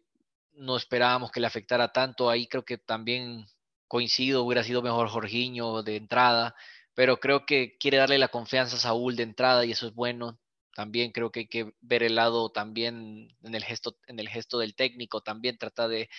no 0.54 0.78
esperábamos 0.78 1.32
que 1.32 1.40
le 1.40 1.48
afectara 1.48 1.94
tanto. 1.94 2.30
Ahí 2.30 2.48
creo 2.48 2.66
que 2.66 2.78
también 2.78 3.46
coincido, 3.88 4.44
hubiera 4.44 4.64
sido 4.64 4.82
mejor 4.82 5.10
Jorginho 5.10 5.84
de 5.84 5.98
entrada, 5.98 6.56
pero 6.96 7.20
creo 7.20 7.46
que 7.46 7.78
quiere 7.80 7.98
darle 7.98 8.18
la 8.18 8.30
confianza 8.30 8.78
a 8.78 8.80
Saúl 8.80 9.16
de 9.16 9.24
entrada 9.24 9.66
y 9.66 9.72
eso 9.72 9.88
es 9.88 9.94
bueno. 9.94 10.40
También 10.76 11.12
creo 11.12 11.32
que 11.32 11.42
hay 11.42 11.48
que 11.48 11.74
ver 11.82 12.04
el 12.04 12.16
lado 12.16 12.50
también 12.52 13.30
en 13.44 13.56
el 13.56 13.64
gesto, 13.64 13.98
en 14.08 14.20
el 14.20 14.28
gesto 14.30 14.60
del 14.60 14.76
técnico, 14.76 15.22
también 15.22 15.58
trata 15.58 15.88
de 15.88 16.10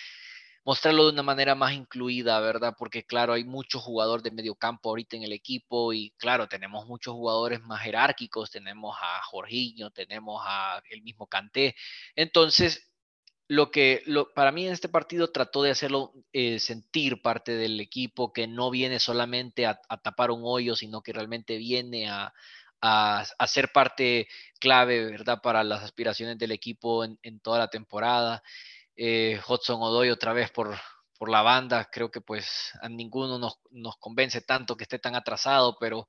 mostrarlo 0.67 1.05
de 1.05 1.13
una 1.13 1.23
manera 1.23 1.55
más 1.55 1.71
incluida, 1.71 2.41
¿verdad? 2.41 2.75
Porque 2.77 3.05
claro, 3.05 3.31
hay 3.31 3.45
muchos 3.45 3.81
jugadores 3.81 4.21
de 4.21 4.31
medio 4.31 4.53
campo 4.53 4.89
ahorita 4.89 5.15
en 5.15 5.23
el 5.23 5.31
equipo 5.31 5.93
y 5.93 6.11
claro, 6.17 6.49
tenemos 6.49 6.85
muchos 6.85 7.13
jugadores 7.13 7.61
más 7.61 7.81
jerárquicos, 7.81 8.51
tenemos 8.51 8.97
a 9.01 9.21
Jorginho, 9.23 9.91
tenemos 9.91 10.41
a 10.45 10.83
el 10.89 11.03
mismo 11.03 11.27
Canté. 11.27 11.73
Entonces, 12.17 12.91
lo 13.47 13.71
que 13.71 14.03
para 14.35 14.51
mí 14.51 14.67
en 14.67 14.73
este 14.73 14.89
partido 14.89 15.31
trató 15.31 15.63
de 15.63 15.71
hacerlo 15.71 16.11
eh, 16.33 16.59
sentir 16.59 17.21
parte 17.21 17.53
del 17.55 17.79
equipo, 17.79 18.33
que 18.33 18.45
no 18.45 18.69
viene 18.69 18.99
solamente 18.99 19.65
a, 19.65 19.79
tapar 20.03 20.31
un 20.31 20.41
hoyo, 20.43 20.75
sino 20.75 21.01
que 21.01 21.13
realmente 21.13 21.55
viene 21.55 22.09
a, 22.09 22.33
a, 22.81 23.47
ser 23.47 23.71
parte 23.71 24.27
clave, 24.59 25.05
¿verdad? 25.05 25.39
Para 25.41 25.63
las 25.63 25.81
aspiraciones 25.81 26.37
del 26.37 26.51
equipo 26.51 27.05
en 27.05 27.39
toda 27.39 27.57
la 27.59 27.69
temporada 27.69 28.43
eh, 28.97 29.39
Hudson 29.47 29.79
otra 29.81 30.33
vez 30.33 30.51
por, 30.51 30.75
por 31.17 31.29
la 31.29 31.41
banda. 31.43 31.89
Creo 31.91 32.11
que 32.11 32.21
pues 32.21 32.71
a 32.81 32.89
ninguno 32.89 33.37
nos, 33.37 33.59
nos, 33.71 33.97
convence 33.97 34.41
tanto 34.41 34.75
que 34.75 34.83
esté 34.83 34.99
tan 34.99 35.15
atrasado, 35.15 35.77
pero, 35.79 36.07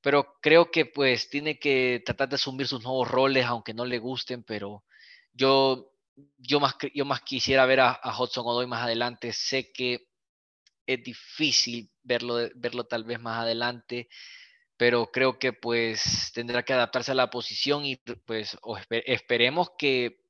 pero 0.00 0.38
creo 0.40 0.70
que 0.70 0.86
pues 0.86 1.28
tiene 1.28 1.58
que 1.58 2.02
tratar 2.04 2.28
de 2.28 2.36
asumir 2.36 2.68
sus 2.68 2.82
nuevos 2.82 3.08
roles, 3.10 3.44
aunque 3.46 3.74
no 3.74 3.84
le 3.84 3.98
gusten, 3.98 4.44
pero 4.44 4.84
yo, 5.32 5.92
yo, 6.38 6.60
más, 6.60 6.76
yo 6.94 7.04
más 7.04 7.22
quisiera 7.22 7.66
ver 7.66 7.80
a, 7.80 8.00
Hudson 8.18 8.46
Odoy 8.46 8.66
más 8.66 8.84
adelante. 8.84 9.32
Sé 9.32 9.72
que 9.72 10.08
es 10.86 11.02
difícil 11.02 11.90
verlo, 12.02 12.36
verlo 12.54 12.84
tal 12.84 13.04
vez 13.04 13.20
más 13.20 13.40
adelante 13.40 14.08
pero 14.76 15.12
creo 15.12 15.38
que 15.38 15.52
pues 15.52 16.32
tendrá 16.34 16.64
que 16.64 16.72
adaptarse 16.72 17.12
a 17.12 17.14
la 17.14 17.30
posición 17.30 17.84
y 17.84 18.02
pues 18.26 18.58
esperemos 18.90 19.70
que 19.78 20.21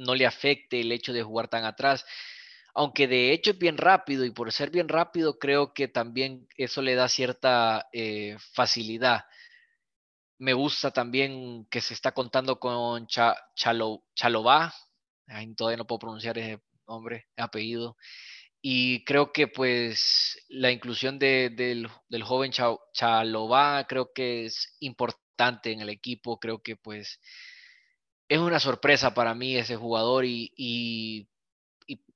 no 0.00 0.14
le 0.14 0.26
afecte 0.26 0.80
el 0.80 0.92
hecho 0.92 1.12
de 1.12 1.22
jugar 1.22 1.48
tan 1.48 1.64
atrás. 1.64 2.04
Aunque 2.74 3.08
de 3.08 3.32
hecho 3.32 3.52
es 3.52 3.58
bien 3.58 3.76
rápido 3.76 4.24
y 4.24 4.30
por 4.30 4.52
ser 4.52 4.70
bien 4.70 4.88
rápido 4.88 5.38
creo 5.38 5.72
que 5.74 5.88
también 5.88 6.46
eso 6.56 6.82
le 6.82 6.94
da 6.94 7.08
cierta 7.08 7.88
eh, 7.92 8.36
facilidad. 8.52 9.24
Me 10.38 10.54
gusta 10.54 10.90
también 10.90 11.66
que 11.70 11.80
se 11.80 11.94
está 11.94 12.12
contando 12.12 12.58
con 12.58 13.06
Chalo, 13.06 14.04
Chalobá, 14.14 14.74
todavía 15.56 15.76
no 15.76 15.86
puedo 15.86 15.98
pronunciar 15.98 16.38
ese 16.38 16.62
nombre, 16.86 17.26
apellido, 17.36 17.96
y 18.62 19.04
creo 19.04 19.32
que 19.32 19.48
pues 19.48 20.38
la 20.48 20.70
inclusión 20.70 21.18
de, 21.18 21.50
del, 21.50 22.22
joven 22.22 22.52
Chalobá 22.92 23.86
creo 23.86 24.12
que 24.14 24.46
es 24.46 24.76
importante 24.80 25.72
en 25.72 25.80
el 25.80 25.90
equipo, 25.90 26.38
creo 26.38 26.62
que 26.62 26.76
pues 26.76 27.20
es 28.30 28.38
una 28.38 28.60
sorpresa 28.60 29.12
para 29.12 29.34
mí 29.34 29.56
ese 29.56 29.74
jugador 29.74 30.24
y, 30.24 31.28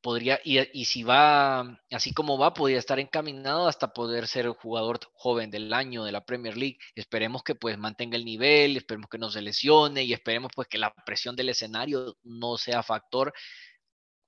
podría, 0.01 0.39
y, 0.45 0.85
si 0.85 1.03
va 1.03 1.81
así 1.91 2.15
como 2.15 2.39
va, 2.39 2.55
podría 2.55 2.79
estar 2.79 3.01
encaminado 3.01 3.67
hasta 3.67 3.93
poder 3.93 4.29
ser 4.29 4.47
el 4.47 4.53
jugador 4.53 5.01
joven 5.15 5.51
del 5.51 5.73
año 5.73 6.05
de 6.05 6.13
la 6.13 6.25
Premier 6.25 6.57
League. 6.57 6.79
Esperemos 6.95 7.43
que 7.43 7.57
pues 7.57 7.77
mantenga 7.79 8.17
el 8.17 8.25
nivel, 8.25 8.77
esperemos 8.77 9.11
que 9.11 9.19
no 9.19 9.29
se 9.29 9.43
lesione 9.43 10.05
y 10.05 10.13
esperemos 10.13 10.53
pues 10.55 10.69
que 10.69 10.79
la 10.79 10.95
presión 11.05 11.35
del 11.35 11.49
escenario 11.49 12.17
no 12.23 12.59
sea 12.59 12.85
factor 12.85 13.35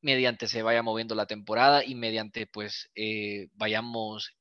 mediante 0.00 0.48
se 0.48 0.62
vaya 0.62 0.82
moviendo 0.82 1.14
la 1.14 1.26
temporada 1.26 1.84
y 1.84 1.94
mediante 1.94 2.48
pues 2.48 2.90
eh, 2.96 3.48
vayamos 3.54 4.34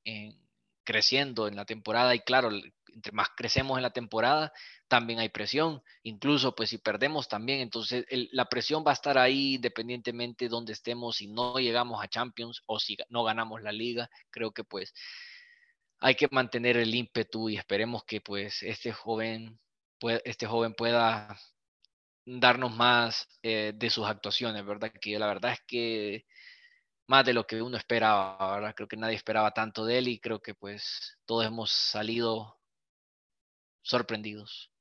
creciendo 0.83 1.47
en 1.47 1.55
la 1.55 1.65
temporada 1.65 2.15
y 2.15 2.21
claro, 2.21 2.49
entre 2.95 3.11
más 3.11 3.29
crecemos 3.35 3.77
en 3.77 3.83
la 3.83 3.91
temporada, 3.91 4.53
también 4.87 5.19
hay 5.19 5.29
presión. 5.29 5.83
Incluso, 6.03 6.55
pues 6.55 6.69
si 6.69 6.77
perdemos 6.77 7.27
también, 7.27 7.59
entonces 7.59 8.05
la 8.31 8.45
presión 8.45 8.83
va 8.85 8.91
a 8.91 8.93
estar 8.93 9.17
ahí 9.17 9.55
independientemente 9.55 10.45
de 10.45 10.49
donde 10.49 10.73
estemos, 10.73 11.17
si 11.17 11.27
no 11.27 11.59
llegamos 11.59 12.03
a 12.03 12.07
Champions 12.07 12.63
o 12.65 12.79
si 12.79 12.97
no 13.09 13.23
ganamos 13.23 13.61
la 13.61 13.71
liga. 13.71 14.09
Creo 14.31 14.51
que 14.51 14.63
pues 14.63 14.93
hay 15.99 16.15
que 16.15 16.27
mantener 16.31 16.77
el 16.77 16.93
ímpetu 16.95 17.49
y 17.49 17.57
esperemos 17.57 18.03
que 18.05 18.21
pues 18.21 18.63
este 18.63 18.91
joven, 18.91 19.59
este 20.23 20.47
joven 20.47 20.73
pueda 20.73 21.37
darnos 22.25 22.73
más 22.75 23.27
eh, 23.43 23.73
de 23.75 23.89
sus 23.89 24.05
actuaciones, 24.05 24.65
¿verdad? 24.65 24.91
Que 24.99 25.19
la 25.19 25.27
verdad 25.27 25.53
es 25.53 25.61
que 25.67 26.25
más 27.07 27.25
de 27.25 27.33
lo 27.33 27.45
que 27.45 27.61
uno 27.61 27.77
esperaba, 27.77 28.55
¿verdad? 28.55 28.73
Creo 28.75 28.87
que 28.87 28.97
nadie 28.97 29.15
esperaba 29.15 29.51
tanto 29.51 29.85
de 29.85 29.99
él 29.99 30.07
y 30.07 30.19
creo 30.19 30.41
que 30.41 30.55
pues 30.55 31.17
todos 31.25 31.45
hemos 31.45 31.71
salido 31.71 32.57
sorprendidos. 33.85 34.71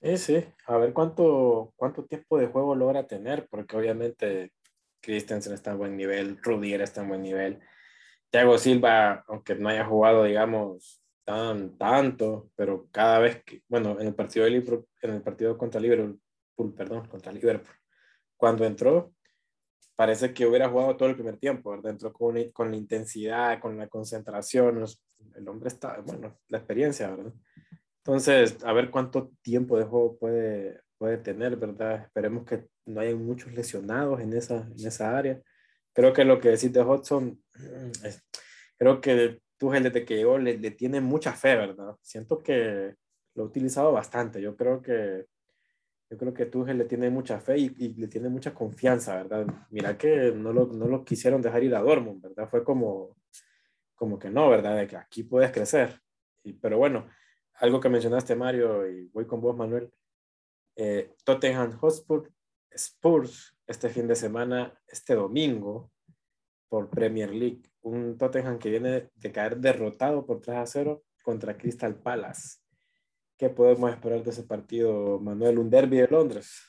Sí, 0.00 0.16
sí, 0.16 0.44
a 0.66 0.78
ver 0.78 0.94
cuánto, 0.94 1.74
cuánto 1.76 2.04
tiempo 2.06 2.38
de 2.38 2.46
juego 2.46 2.74
logra 2.74 3.06
tener, 3.06 3.46
porque 3.50 3.76
obviamente 3.76 4.52
Christensen 5.02 5.52
está 5.52 5.72
en 5.72 5.78
buen 5.78 5.96
nivel, 5.96 6.38
Rudier 6.42 6.80
está 6.80 7.02
en 7.02 7.08
buen 7.08 7.22
nivel, 7.22 7.60
Thiago 8.30 8.56
Silva, 8.56 9.24
aunque 9.26 9.56
no 9.56 9.68
haya 9.68 9.84
jugado, 9.84 10.24
digamos, 10.24 11.02
tan 11.24 11.76
tanto, 11.76 12.50
pero 12.56 12.88
cada 12.90 13.18
vez 13.18 13.42
que, 13.44 13.62
bueno, 13.68 14.00
en 14.00 14.06
el 14.06 14.14
partido 14.14 14.46
de 14.46 14.84
en 15.02 15.10
el 15.10 15.22
partido 15.22 15.58
contra 15.58 15.80
Liverpool, 15.80 16.18
perdón, 16.76 17.08
contra 17.08 17.32
Liverpool, 17.32 17.74
cuando 18.36 18.64
entró, 18.64 19.12
parece 19.96 20.32
que 20.32 20.46
hubiera 20.46 20.68
jugado 20.68 20.96
todo 20.96 21.10
el 21.10 21.16
primer 21.16 21.36
tiempo, 21.36 21.72
¿verdad? 21.72 21.92
Entró 21.92 22.12
con, 22.12 22.50
con 22.52 22.70
la 22.70 22.76
intensidad, 22.76 23.60
con 23.60 23.76
la 23.76 23.88
concentración, 23.88 24.82
el 25.34 25.48
hombre 25.48 25.68
está, 25.68 26.00
bueno, 26.00 26.38
la 26.48 26.58
experiencia, 26.58 27.10
¿verdad? 27.10 27.34
Entonces, 28.04 28.62
a 28.64 28.72
ver 28.72 28.90
cuánto 28.90 29.30
tiempo 29.42 29.78
de 29.78 29.84
juego 29.84 30.18
puede, 30.18 30.80
puede 30.98 31.18
tener, 31.18 31.56
¿verdad? 31.56 32.02
Esperemos 32.04 32.44
que 32.44 32.66
no 32.86 33.00
haya 33.00 33.14
muchos 33.14 33.52
lesionados 33.52 34.20
en 34.20 34.32
esa, 34.32 34.66
en 34.76 34.86
esa 34.86 35.16
área. 35.16 35.40
Creo 35.92 36.12
que 36.12 36.24
lo 36.24 36.40
que 36.40 36.50
decís 36.50 36.72
de 36.72 36.82
Hudson, 36.82 37.42
es, 38.04 38.22
creo 38.78 39.00
que 39.00 39.40
Tuchel 39.58 39.82
desde 39.82 40.04
que 40.04 40.16
llegó 40.16 40.38
le, 40.38 40.56
le, 40.58 40.70
tiene 40.70 41.00
mucha 41.00 41.32
fe, 41.34 41.56
¿verdad? 41.56 41.94
Siento 42.00 42.42
que 42.42 42.94
lo 43.34 43.42
ha 43.42 43.46
utilizado 43.46 43.92
bastante. 43.92 44.40
Yo 44.40 44.56
creo 44.56 44.80
que 44.80 45.26
yo 46.10 46.18
creo 46.18 46.34
que 46.34 46.46
Tuchel 46.46 46.78
le 46.78 46.86
tiene 46.86 47.08
mucha 47.08 47.38
fe 47.38 47.58
y, 47.58 47.74
y, 47.78 47.94
le 47.94 48.08
tiene 48.08 48.28
mucha 48.28 48.52
confianza, 48.52 49.22
¿verdad? 49.22 49.46
Mira 49.70 49.96
que 49.96 50.32
no 50.32 50.52
lo, 50.52 50.66
no 50.66 50.88
lo 50.88 51.04
quisieron 51.04 51.40
dejar 51.40 51.62
ir 51.62 51.74
a 51.74 51.80
Dortmund, 51.80 52.20
¿verdad? 52.20 52.48
Fue 52.48 52.64
como, 52.64 53.16
como 53.94 54.18
que 54.18 54.28
no, 54.28 54.50
¿verdad? 54.50 54.76
De 54.76 54.88
que 54.88 54.96
aquí 54.96 55.22
puedes 55.22 55.52
crecer. 55.52 56.00
Y, 56.42 56.54
pero 56.54 56.78
bueno, 56.78 57.06
algo 57.60 57.78
que 57.78 57.90
mencionaste, 57.90 58.34
Mario, 58.34 58.88
y 58.88 59.08
voy 59.08 59.26
con 59.26 59.40
vos, 59.40 59.56
Manuel. 59.56 59.92
Eh, 60.76 61.14
Tottenham 61.24 61.72
Hotspur 61.78 62.32
Spurs 62.70 63.54
este 63.66 63.90
fin 63.90 64.08
de 64.08 64.16
semana, 64.16 64.80
este 64.88 65.14
domingo, 65.14 65.92
por 66.68 66.88
Premier 66.88 67.30
League. 67.30 67.62
Un 67.82 68.16
Tottenham 68.16 68.58
que 68.58 68.70
viene 68.70 69.10
de 69.14 69.32
caer 69.32 69.58
derrotado 69.58 70.24
por 70.24 70.40
3 70.40 70.56
a 70.56 70.66
0 70.66 71.02
contra 71.22 71.56
Crystal 71.56 71.94
Palace. 71.94 72.60
¿Qué 73.36 73.50
podemos 73.50 73.90
esperar 73.90 74.22
de 74.22 74.30
ese 74.30 74.44
partido, 74.44 75.18
Manuel? 75.20 75.58
Un 75.58 75.70
derby 75.70 75.98
de 75.98 76.08
Londres. 76.08 76.62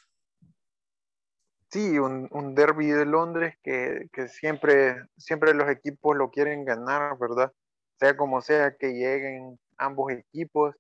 Sí, 1.70 1.98
un, 2.00 2.28
un 2.32 2.54
derby 2.54 2.88
de 2.88 3.06
Londres 3.06 3.56
que, 3.64 4.10
que, 4.12 4.28
siempre, 4.28 4.98
siempre 5.16 5.54
los 5.54 5.70
equipos 5.70 6.18
lo 6.18 6.30
quieren 6.30 6.66
ganar, 6.66 7.18
¿verdad? 7.18 7.54
Sea 7.98 8.18
como 8.18 8.42
sea 8.42 8.76
que 8.76 8.94
lleguen 8.94 9.58
ambos 9.82 10.12
equipos. 10.12 10.76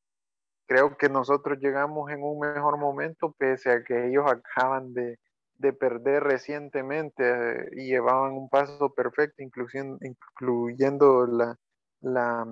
Creo 0.67 0.97
que 0.97 1.09
nosotros 1.09 1.59
llegamos 1.59 2.11
en 2.11 2.23
un 2.23 2.39
mejor 2.39 2.77
momento, 2.77 3.33
pese 3.37 3.71
a 3.71 3.83
que 3.83 4.07
ellos 4.07 4.25
acaban 4.27 4.93
de, 4.93 5.19
de 5.61 5.73
perder 5.73 6.23
recientemente 6.23 7.23
eh, 7.23 7.69
y 7.73 7.87
llevaban 7.87 8.33
un 8.33 8.49
paso 8.49 8.93
perfecto, 8.93 9.43
incluyendo, 9.43 9.97
incluyendo 10.01 11.27
la, 11.27 11.57
la, 12.01 12.45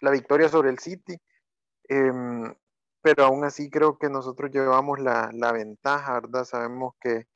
la, 0.00 0.10
victoria 0.10 0.48
sobre 0.48 0.70
el 0.70 0.78
City. 0.78 1.16
Eh, 1.88 2.12
pero 3.02 3.24
aún 3.24 3.44
así 3.44 3.70
creo 3.70 3.98
que 3.98 4.10
nosotros 4.10 4.50
llevamos 4.50 5.00
la, 5.00 5.30
la 5.32 5.52
ventaja, 5.52 6.14
¿verdad? 6.20 6.44
Sabemos 6.44 6.94
que, 7.00 7.26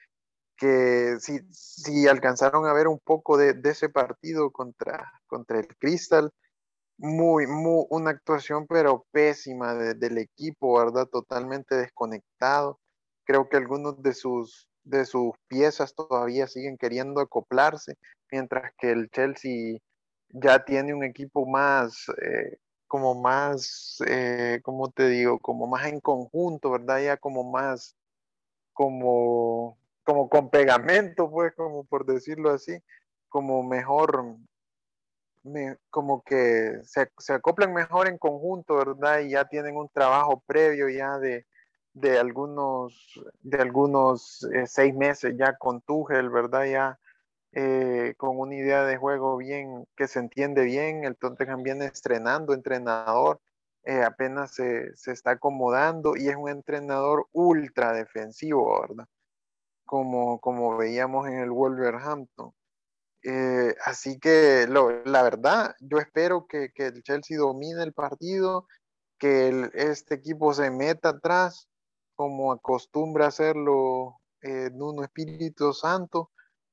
que 0.56 1.16
si, 1.20 1.40
si, 1.50 2.06
alcanzaron 2.06 2.66
a 2.66 2.72
ver 2.72 2.88
un 2.88 3.00
poco 3.00 3.36
de, 3.36 3.54
de 3.54 3.70
ese 3.70 3.88
partido 3.88 4.50
contra, 4.50 5.10
contra 5.26 5.58
el 5.60 5.68
Crystal, 5.78 6.30
muy, 6.98 7.46
muy, 7.46 7.86
una 7.90 8.10
actuación 8.10 8.66
pero 8.68 9.04
pésima 9.12 9.74
del 9.74 10.18
equipo, 10.18 10.78
¿verdad? 10.78 11.06
Totalmente 11.06 11.74
desconectado. 11.76 12.78
Creo 13.24 13.48
que 13.48 13.56
algunos 13.56 14.02
de 14.02 14.14
sus, 14.14 14.68
de 14.84 15.04
sus 15.06 15.32
piezas 15.48 15.94
todavía 15.94 16.46
siguen 16.46 16.76
queriendo 16.78 17.20
acoplarse, 17.20 17.96
mientras 18.30 18.72
que 18.78 18.92
el 18.92 19.10
Chelsea 19.10 19.78
ya 20.30 20.64
tiene 20.64 20.94
un 20.94 21.04
equipo 21.04 21.46
más, 21.46 22.06
eh, 22.22 22.58
como 22.86 23.14
más, 23.20 23.98
eh, 24.06 24.60
¿cómo 24.62 24.90
te 24.90 25.08
digo? 25.08 25.38
Como 25.38 25.66
más 25.66 25.86
en 25.86 26.00
conjunto, 26.00 26.70
¿verdad? 26.70 27.00
Ya 27.02 27.16
como 27.16 27.44
más, 27.50 27.96
como, 28.72 29.78
como 30.04 30.28
con 30.28 30.50
pegamento, 30.50 31.30
pues, 31.30 31.54
como 31.54 31.84
por 31.84 32.06
decirlo 32.06 32.50
así, 32.50 32.78
como 33.28 33.62
mejor, 33.64 34.36
como 35.90 36.22
que 36.22 36.80
se, 36.84 37.10
se, 37.18 37.34
acoplan 37.34 37.72
mejor 37.72 38.08
en 38.08 38.18
conjunto, 38.18 38.76
¿verdad? 38.76 39.20
Y 39.20 39.30
ya 39.30 39.44
tienen 39.46 39.76
un 39.76 39.88
trabajo 39.88 40.42
previo 40.46 40.88
ya 40.88 41.18
de, 41.18 41.46
de 41.94 42.18
algunos, 42.18 43.20
de 43.42 43.58
algunos 43.58 44.42
eh, 44.52 44.66
seis 44.66 44.94
meses 44.94 45.34
ya 45.38 45.56
con 45.56 45.80
Tuchel, 45.82 46.30
¿verdad? 46.30 46.64
Ya 46.64 46.98
eh, 47.52 48.14
con 48.16 48.38
una 48.38 48.54
idea 48.56 48.84
de 48.84 48.96
juego 48.96 49.36
bien, 49.36 49.86
que 49.96 50.08
se 50.08 50.18
entiende 50.18 50.64
bien, 50.64 51.04
el 51.04 51.16
Tottenham 51.16 51.62
viene 51.62 51.86
estrenando 51.86 52.52
entrenador, 52.52 53.40
eh, 53.84 54.02
apenas 54.02 54.54
se, 54.54 54.96
se, 54.96 55.12
está 55.12 55.32
acomodando 55.32 56.16
y 56.16 56.28
es 56.28 56.36
un 56.36 56.48
entrenador 56.50 57.28
ultra 57.32 57.92
defensivo, 57.92 58.80
¿verdad? 58.80 59.06
Como, 59.84 60.40
como 60.40 60.76
veíamos 60.76 61.28
en 61.28 61.38
el 61.38 61.50
Wolverhampton. 61.50 62.52
Eh, 63.26 63.74
así 63.86 64.18
que 64.18 64.66
la 64.68 65.22
verdad, 65.22 65.74
yo 65.80 65.98
espero 65.98 66.46
que, 66.46 66.70
que, 66.74 66.86
el 66.86 67.02
Chelsea 67.02 67.38
domine 67.38 67.82
el 67.82 67.94
partido, 67.94 68.66
que 69.18 69.70
este 69.72 70.16
equipo 70.16 70.52
se 70.52 70.70
meta 70.70 71.10
atrás, 71.10 71.68
como 72.16 72.52
acostumbra 72.52 73.28
hacerlo 73.28 74.20
eh, 74.42 74.68
Nuno 74.74 75.04
Espíritu 75.04 75.72
Santo, 75.72 76.30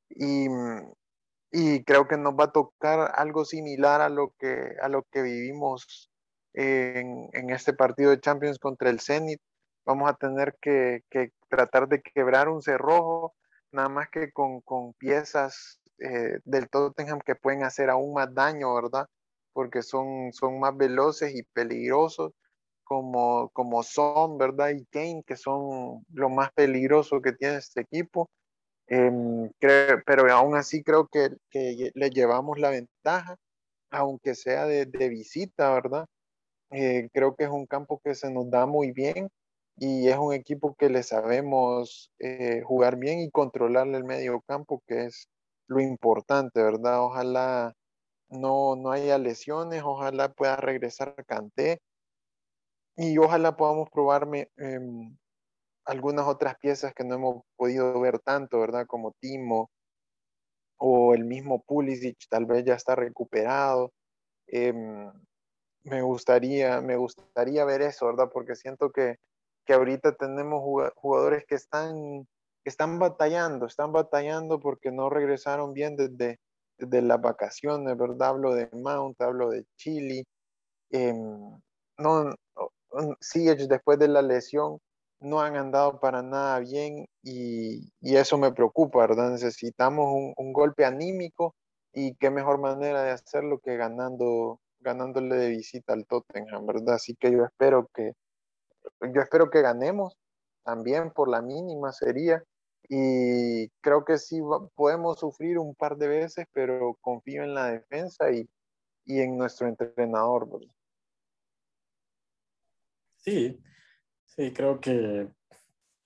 y, 0.10 0.48
y, 1.52 1.84
creo 1.86 2.08
que 2.08 2.18
nos 2.18 2.34
va 2.34 2.46
a 2.46 2.52
tocar 2.52 3.14
algo 3.16 3.46
similar 3.46 4.02
a 4.02 4.10
lo 4.10 4.34
que, 4.38 4.76
a 4.82 4.90
lo 4.90 5.04
que 5.04 5.22
vivimos 5.22 6.12
en, 6.54 7.30
en 7.34 7.50
este 7.52 7.74
partido 7.74 8.12
de 8.12 8.20
Champions 8.20 8.60
contra 8.60 8.90
el 8.90 9.00
Zenit. 9.00 9.42
Vamos 9.86 10.10
a 10.10 10.16
tener 10.16 10.58
que, 10.62 11.04
que 11.10 11.32
tratar 11.50 11.88
de 11.88 12.02
quebrar 12.02 12.50
un 12.50 12.62
cerrojo, 12.62 13.36
nada 13.72 13.90
más 13.90 14.10
que 14.10 14.32
con, 14.34 14.62
con 14.62 14.94
piezas 14.94 15.81
eh, 16.02 16.40
del 16.46 16.70
Tottenham 16.70 17.20
que 17.26 17.36
pueden 17.36 17.64
hacer 17.64 17.90
aún 17.90 18.14
más 18.14 18.34
daño, 18.34 18.74
¿verdad? 18.76 19.08
Porque 19.54 19.82
son, 19.84 20.34
son 20.34 20.60
más 20.60 20.76
veloces 20.78 21.36
y 21.36 21.44
peligrosos, 21.44 22.34
como, 22.84 23.50
como 23.54 23.84
son, 23.84 24.38
¿verdad? 24.38 24.70
Y 24.72 24.86
Kane, 24.86 25.24
que 25.26 25.38
son 25.38 26.06
lo 26.14 26.30
más 26.30 26.52
peligroso 26.54 27.22
que 27.22 27.34
tiene 27.34 27.58
este 27.58 27.82
equipo. 27.82 28.30
Em, 28.88 29.50
pero 30.06 30.32
aún 30.34 30.56
así 30.56 30.84
creo 30.84 31.08
que, 31.08 31.30
que, 31.50 31.92
le 31.94 32.10
llevamos 32.10 32.60
la 32.60 32.70
ventaja, 32.72 33.38
aunque 33.92 34.36
sea 34.36 34.66
de, 34.66 34.86
de 34.86 35.10
visita, 35.10 35.74
¿verdad? 35.74 36.06
Eh, 36.72 37.10
creo 37.14 37.36
que 37.36 37.44
es 37.46 37.50
un 37.50 37.66
campo 37.68 38.02
que 38.04 38.16
se 38.16 38.32
nos 38.32 38.50
da 38.50 38.66
muy 38.66 38.92
bien 38.92 39.30
y 39.78 40.08
es 40.08 40.18
un 40.18 40.34
equipo 40.34 40.76
que 40.76 40.90
le 40.90 41.04
sabemos 41.04 42.12
eh, 42.20 42.62
jugar 42.66 42.98
bien 42.98 43.20
y 43.20 43.32
controlarle 43.32 43.98
el 43.98 44.06
medio 44.06 44.42
campo, 44.48 44.82
que 44.88 45.06
es 45.06 45.28
lo 45.72 45.80
importante, 45.80 46.62
¿verdad? 46.62 47.02
Ojalá 47.02 47.74
no, 48.30 48.76
no 48.76 48.92
haya 48.92 49.18
lesiones, 49.18 49.84
ojalá 49.84 50.34
pueda 50.34 50.58
regresar 50.58 51.16
a 51.18 51.24
Canté 51.24 51.82
y 52.98 53.18
ojalá 53.18 53.56
podamos 53.56 53.90
probarme 53.90 54.50
em, 54.58 55.18
algunas 55.86 56.28
otras 56.28 56.58
piezas 56.58 56.94
que 56.94 57.06
no 57.06 57.16
hemos 57.16 57.44
podido 57.56 58.00
ver 58.02 58.20
tanto, 58.20 58.60
¿verdad? 58.60 58.86
Como 58.86 59.14
Timo 59.22 59.72
o 60.78 61.14
el 61.14 61.24
mismo 61.24 61.64
Pulisic, 61.64 62.18
tal 62.30 62.46
vez 62.46 62.66
ya 62.66 62.76
está 62.76 62.96
recuperado. 62.96 63.94
Em, 64.48 65.10
me 65.84 66.02
gustaría, 66.02 66.82
me 66.82 66.98
gustaría 66.98 67.64
ver 67.64 67.82
eso, 67.82 68.08
¿verdad? 68.08 68.30
Porque 68.34 68.56
siento 68.56 68.92
que, 68.92 69.16
que 69.66 69.74
ahorita 69.74 70.16
tenemos 70.16 70.62
jugadores 70.96 71.46
que 71.48 71.56
están 71.56 72.28
están 72.64 73.00
batallando, 73.00 73.66
están 73.66 73.92
batallando 73.92 74.60
porque 74.60 74.92
no 74.92 75.10
regresaron 75.10 75.74
bien 75.74 75.96
desde, 75.96 76.40
desde 76.78 77.02
las 77.02 77.22
vacaciones, 77.22 77.98
¿verdad? 77.98 78.30
Hablo 78.30 78.54
de 78.54 78.70
Mount, 78.74 79.20
hablo 79.22 79.50
de 79.50 79.66
Chile. 79.78 80.26
Eh, 80.92 81.14
no, 81.98 82.36
sí, 83.20 83.46
después 83.46 84.00
de 84.00 84.08
la 84.08 84.22
lesión 84.22 84.80
no 85.20 85.40
han 85.42 85.56
andado 85.56 86.00
para 86.00 86.24
nada 86.24 86.60
bien 86.60 87.06
y, 87.22 87.92
y 88.02 88.16
eso 88.16 88.38
me 88.38 88.52
preocupa, 88.54 89.00
¿verdad? 89.00 89.32
Necesitamos 89.32 90.08
un, 90.08 90.34
un, 90.36 90.54
golpe 90.54 90.84
anímico 90.84 91.56
y 91.94 92.16
qué 92.16 92.32
mejor 92.32 92.60
manera 92.60 93.04
de 93.04 93.12
hacerlo 93.12 93.60
que 93.60 93.78
ganando, 93.78 94.60
ganándole 94.80 95.36
de 95.36 95.50
visita 95.50 95.94
al 95.94 96.08
Tottenham, 96.08 96.66
¿verdad? 96.66 96.96
Así 96.96 97.16
que 97.16 97.32
yo 97.32 97.46
espero 97.46 97.88
que, 97.94 98.14
yo 99.02 99.22
espero 99.22 99.50
que 99.52 99.62
ganemos 99.62 100.18
también 100.64 101.12
por 101.12 101.30
la 101.30 101.42
mínima 101.42 101.92
sería 101.92 102.44
y 102.90 103.70
creo 103.82 104.04
que 104.04 104.18
sí 104.18 104.42
podemos 104.76 105.20
sufrir 105.20 105.58
un 105.58 105.76
par 105.76 105.98
de 105.98 106.08
veces, 106.08 106.46
pero 106.52 106.98
confío 107.02 107.44
en 107.44 107.54
la 107.54 107.68
defensa 107.72 108.32
y, 108.32 108.50
y 109.06 109.20
en 109.20 109.38
nuestro 109.38 109.68
entrenador. 109.68 110.50
Sí, 113.18 113.62
sí, 114.26 114.52
creo 114.52 114.80
que 114.80 115.30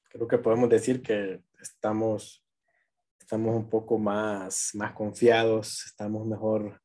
creo 0.09 0.27
que 0.27 0.37
podemos 0.37 0.69
decir 0.69 1.01
que 1.01 1.41
estamos 1.61 2.43
estamos 3.19 3.55
un 3.55 3.69
poco 3.69 3.97
más 3.97 4.71
más 4.75 4.93
confiados, 4.93 5.85
estamos 5.85 6.27
mejor 6.27 6.81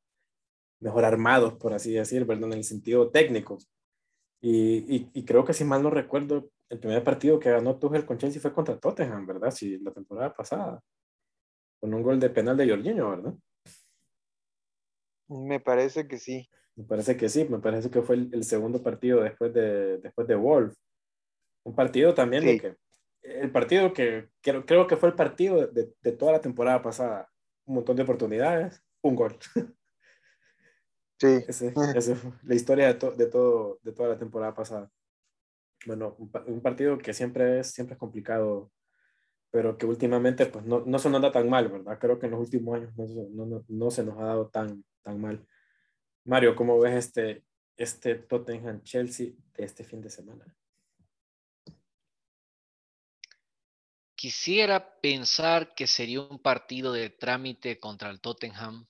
mejor 0.78 1.04
armados, 1.04 1.54
por 1.54 1.74
así 1.74 1.92
decir, 1.92 2.24
¿verdad? 2.24 2.46
En 2.46 2.54
el 2.54 2.64
sentido 2.64 3.10
técnico. 3.10 3.58
Y, 4.40 4.78
y, 4.96 5.10
y 5.12 5.24
creo 5.24 5.44
que 5.44 5.52
si 5.52 5.64
mal 5.64 5.82
no 5.82 5.90
recuerdo, 5.90 6.48
el 6.70 6.78
primer 6.78 7.02
partido 7.02 7.38
que 7.38 7.50
ganó 7.50 7.78
Tuchel 7.78 8.06
con 8.06 8.16
Chelsea 8.16 8.40
fue 8.40 8.54
contra 8.54 8.78
Tottenham, 8.78 9.26
¿verdad? 9.26 9.50
Sí, 9.50 9.76
la 9.78 9.90
temporada 9.90 10.32
pasada. 10.32 10.80
Con 11.80 11.92
un 11.92 12.02
gol 12.02 12.20
de 12.20 12.30
penal 12.30 12.56
de 12.56 12.68
Jorginho, 12.68 13.10
¿verdad? 13.10 13.34
Me 15.28 15.58
parece 15.58 16.06
que 16.06 16.18
sí. 16.18 16.48
Me 16.76 16.84
parece 16.84 17.16
que 17.16 17.28
sí, 17.28 17.44
me 17.44 17.58
parece 17.58 17.90
que 17.90 18.02
fue 18.02 18.14
el, 18.14 18.44
segundo 18.44 18.82
partido 18.82 19.20
después 19.20 19.52
de, 19.52 19.98
después 19.98 20.28
de 20.28 20.36
Wolf. 20.36 20.76
Un 21.64 21.74
partido 21.74 22.14
también 22.14 22.44
de 22.44 22.60
que, 22.60 22.76
el 23.22 23.50
partido 23.50 23.92
que 23.92 24.30
creo, 24.40 24.64
creo 24.64 24.86
que 24.86 24.96
fue 24.96 25.08
el 25.08 25.16
partido 25.16 25.66
de, 25.66 25.92
de, 26.00 26.12
toda 26.12 26.32
la 26.32 26.40
temporada 26.40 26.80
pasada. 26.80 27.28
Un 27.66 27.74
montón 27.76 27.96
de 27.96 28.04
oportunidades, 28.04 28.80
un 29.02 29.16
gol. 29.16 29.36
Sí. 31.18 31.44
Ese 31.48 32.14
fue 32.14 32.32
la 32.44 32.54
historia 32.54 32.94
de, 32.94 33.10
de, 33.16 33.26
todo, 33.26 33.80
de 33.82 33.92
toda 33.92 34.10
la 34.10 34.18
temporada 34.18 34.54
pasada 34.54 34.90
bueno, 35.86 36.16
un, 36.18 36.60
partido 36.60 36.98
que 36.98 37.14
siempre 37.14 37.60
es, 37.60 37.72
siempre 37.72 37.94
es 37.94 37.98
complicado, 37.98 38.70
pero 39.50 39.78
que 39.78 39.86
últimamente 39.86 40.46
pues 40.46 40.64
no, 40.64 40.84
no 40.84 40.98
se 40.98 41.08
nos 41.08 41.16
anda 41.16 41.32
tan 41.32 41.48
mal, 41.48 41.68
¿verdad? 41.68 41.98
Creo 41.98 42.18
que 42.18 42.26
en 42.26 42.32
los 42.32 42.40
últimos 42.40 42.76
años 42.76 42.92
no, 42.96 43.46
no, 43.46 43.64
no 43.66 43.90
se 43.90 44.04
nos 44.04 44.18
ha 44.18 44.24
dado 44.24 44.48
tan, 44.48 44.84
tan 45.02 45.20
mal. 45.20 45.46
Mario, 46.24 46.54
¿cómo 46.54 46.78
ves 46.78 46.94
este, 46.94 47.44
este 47.76 48.16
Tottenham-Chelsea 48.16 49.32
de 49.54 49.64
este 49.64 49.84
fin 49.84 50.00
de 50.02 50.10
semana? 50.10 50.44
Quisiera 54.14 55.00
pensar 55.00 55.74
que 55.74 55.86
sería 55.86 56.20
un 56.20 56.40
partido 56.40 56.92
de 56.92 57.08
trámite 57.08 57.80
contra 57.80 58.10
el 58.10 58.20
Tottenham, 58.20 58.86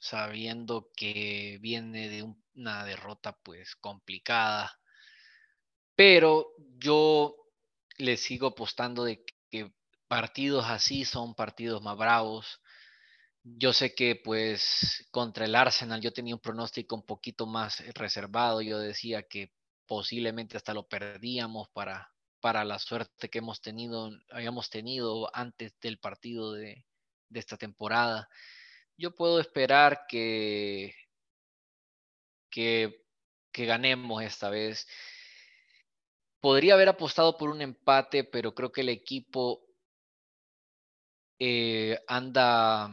sabiendo 0.00 0.90
que 0.96 1.58
viene 1.60 2.08
de 2.08 2.24
una 2.54 2.84
derrota 2.84 3.38
pues 3.44 3.76
complicada 3.76 4.78
pero 5.98 6.54
yo 6.78 7.34
le 7.96 8.16
sigo 8.16 8.46
apostando 8.46 9.02
de 9.02 9.24
que 9.50 9.72
partidos 10.06 10.64
así 10.66 11.04
son 11.04 11.34
partidos 11.34 11.82
más 11.82 11.98
bravos. 11.98 12.60
Yo 13.42 13.72
sé 13.72 13.96
que 13.96 14.14
pues 14.14 15.08
contra 15.10 15.44
el 15.44 15.56
Arsenal 15.56 16.00
yo 16.00 16.12
tenía 16.12 16.36
un 16.36 16.40
pronóstico 16.40 16.94
un 16.94 17.04
poquito 17.04 17.46
más 17.46 17.84
reservado. 17.94 18.62
Yo 18.62 18.78
decía 18.78 19.24
que 19.24 19.52
posiblemente 19.86 20.56
hasta 20.56 20.72
lo 20.72 20.86
perdíamos 20.86 21.68
para, 21.70 22.12
para 22.38 22.64
la 22.64 22.78
suerte 22.78 23.28
que 23.28 23.38
hemos 23.38 23.60
tenido, 23.60 24.12
habíamos 24.30 24.70
tenido 24.70 25.28
antes 25.34 25.74
del 25.80 25.98
partido 25.98 26.52
de, 26.52 26.86
esta 27.34 27.56
temporada. 27.56 28.28
Yo 28.96 29.16
puedo 29.16 29.40
esperar 29.40 30.02
que, 30.08 30.94
que 32.52 33.02
ganemos 33.52 34.22
esta 34.22 34.48
vez. 34.48 34.86
Podría 36.40 36.74
haber 36.74 36.88
apostado 36.88 37.36
por 37.36 37.50
un 37.50 37.60
empate, 37.62 38.24
pero 38.24 38.54
creo 38.54 38.70
que 38.70 38.82
el 38.82 38.88
equipo 38.88 39.64
eh, 41.40 41.98
anda, 42.06 42.90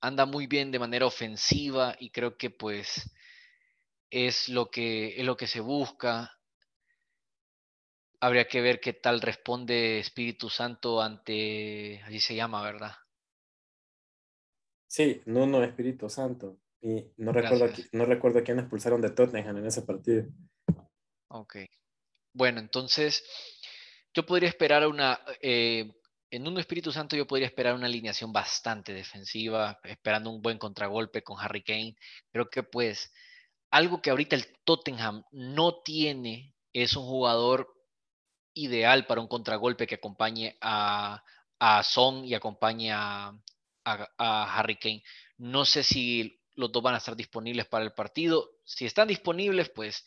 anda 0.00 0.26
muy 0.26 0.46
bien 0.46 0.70
de 0.70 0.78
manera 0.78 1.06
ofensiva 1.06 1.96
y 1.98 2.10
creo 2.10 2.36
que 2.36 2.50
pues 2.50 3.10
es 4.10 4.48
lo 4.48 4.70
que, 4.70 5.20
es 5.20 5.24
lo 5.24 5.36
que 5.36 5.46
se 5.46 5.60
busca. 5.60 6.32
Habría 8.20 8.48
que 8.48 8.60
ver 8.60 8.80
qué 8.80 8.92
tal 8.92 9.20
responde 9.20 9.98
Espíritu 9.98 10.48
Santo 10.48 11.02
ante, 11.02 12.00
así 12.02 12.18
se 12.20 12.34
llama, 12.34 12.62
¿verdad? 12.62 12.92
Sí, 14.88 15.20
no, 15.26 15.46
no, 15.46 15.62
Espíritu 15.62 16.08
Santo. 16.08 16.58
Y 16.80 17.12
no 17.18 17.32
recuerdo, 17.32 17.66
no 17.92 18.04
recuerdo 18.04 18.42
quién 18.42 18.58
expulsaron 18.58 19.00
de 19.00 19.10
Tottenham 19.10 19.58
en 19.58 19.66
ese 19.66 19.82
partido. 19.82 20.26
Ok. 21.28 21.56
Bueno, 22.32 22.60
entonces 22.60 23.24
yo 24.14 24.26
podría 24.26 24.48
esperar 24.48 24.86
una, 24.86 25.20
eh, 25.40 25.90
en 26.30 26.46
un 26.48 26.58
Espíritu 26.58 26.92
Santo 26.92 27.16
yo 27.16 27.26
podría 27.26 27.46
esperar 27.46 27.74
una 27.74 27.86
alineación 27.86 28.32
bastante 28.32 28.92
defensiva, 28.92 29.78
esperando 29.84 30.30
un 30.30 30.42
buen 30.42 30.58
contragolpe 30.58 31.22
con 31.22 31.38
Harry 31.40 31.62
Kane. 31.62 31.96
Creo 32.32 32.50
que 32.50 32.62
pues 32.62 33.12
algo 33.70 34.02
que 34.02 34.10
ahorita 34.10 34.36
el 34.36 34.46
Tottenham 34.64 35.24
no 35.32 35.82
tiene 35.82 36.54
es 36.72 36.96
un 36.96 37.04
jugador 37.04 37.72
ideal 38.54 39.06
para 39.06 39.20
un 39.20 39.28
contragolpe 39.28 39.86
que 39.86 39.96
acompañe 39.96 40.56
a, 40.60 41.22
a 41.58 41.82
Son 41.82 42.24
y 42.24 42.34
acompañe 42.34 42.92
a, 42.92 43.32
a, 43.84 44.58
Harry 44.58 44.76
Kane. 44.76 45.02
No 45.38 45.64
sé 45.64 45.82
si 45.82 46.40
los 46.54 46.72
dos 46.72 46.82
van 46.82 46.94
a 46.94 46.98
estar 46.98 47.16
disponibles 47.16 47.66
para 47.66 47.84
el 47.84 47.92
partido. 47.92 48.50
Si 48.64 48.86
están 48.86 49.08
disponibles, 49.08 49.70
pues 49.70 50.06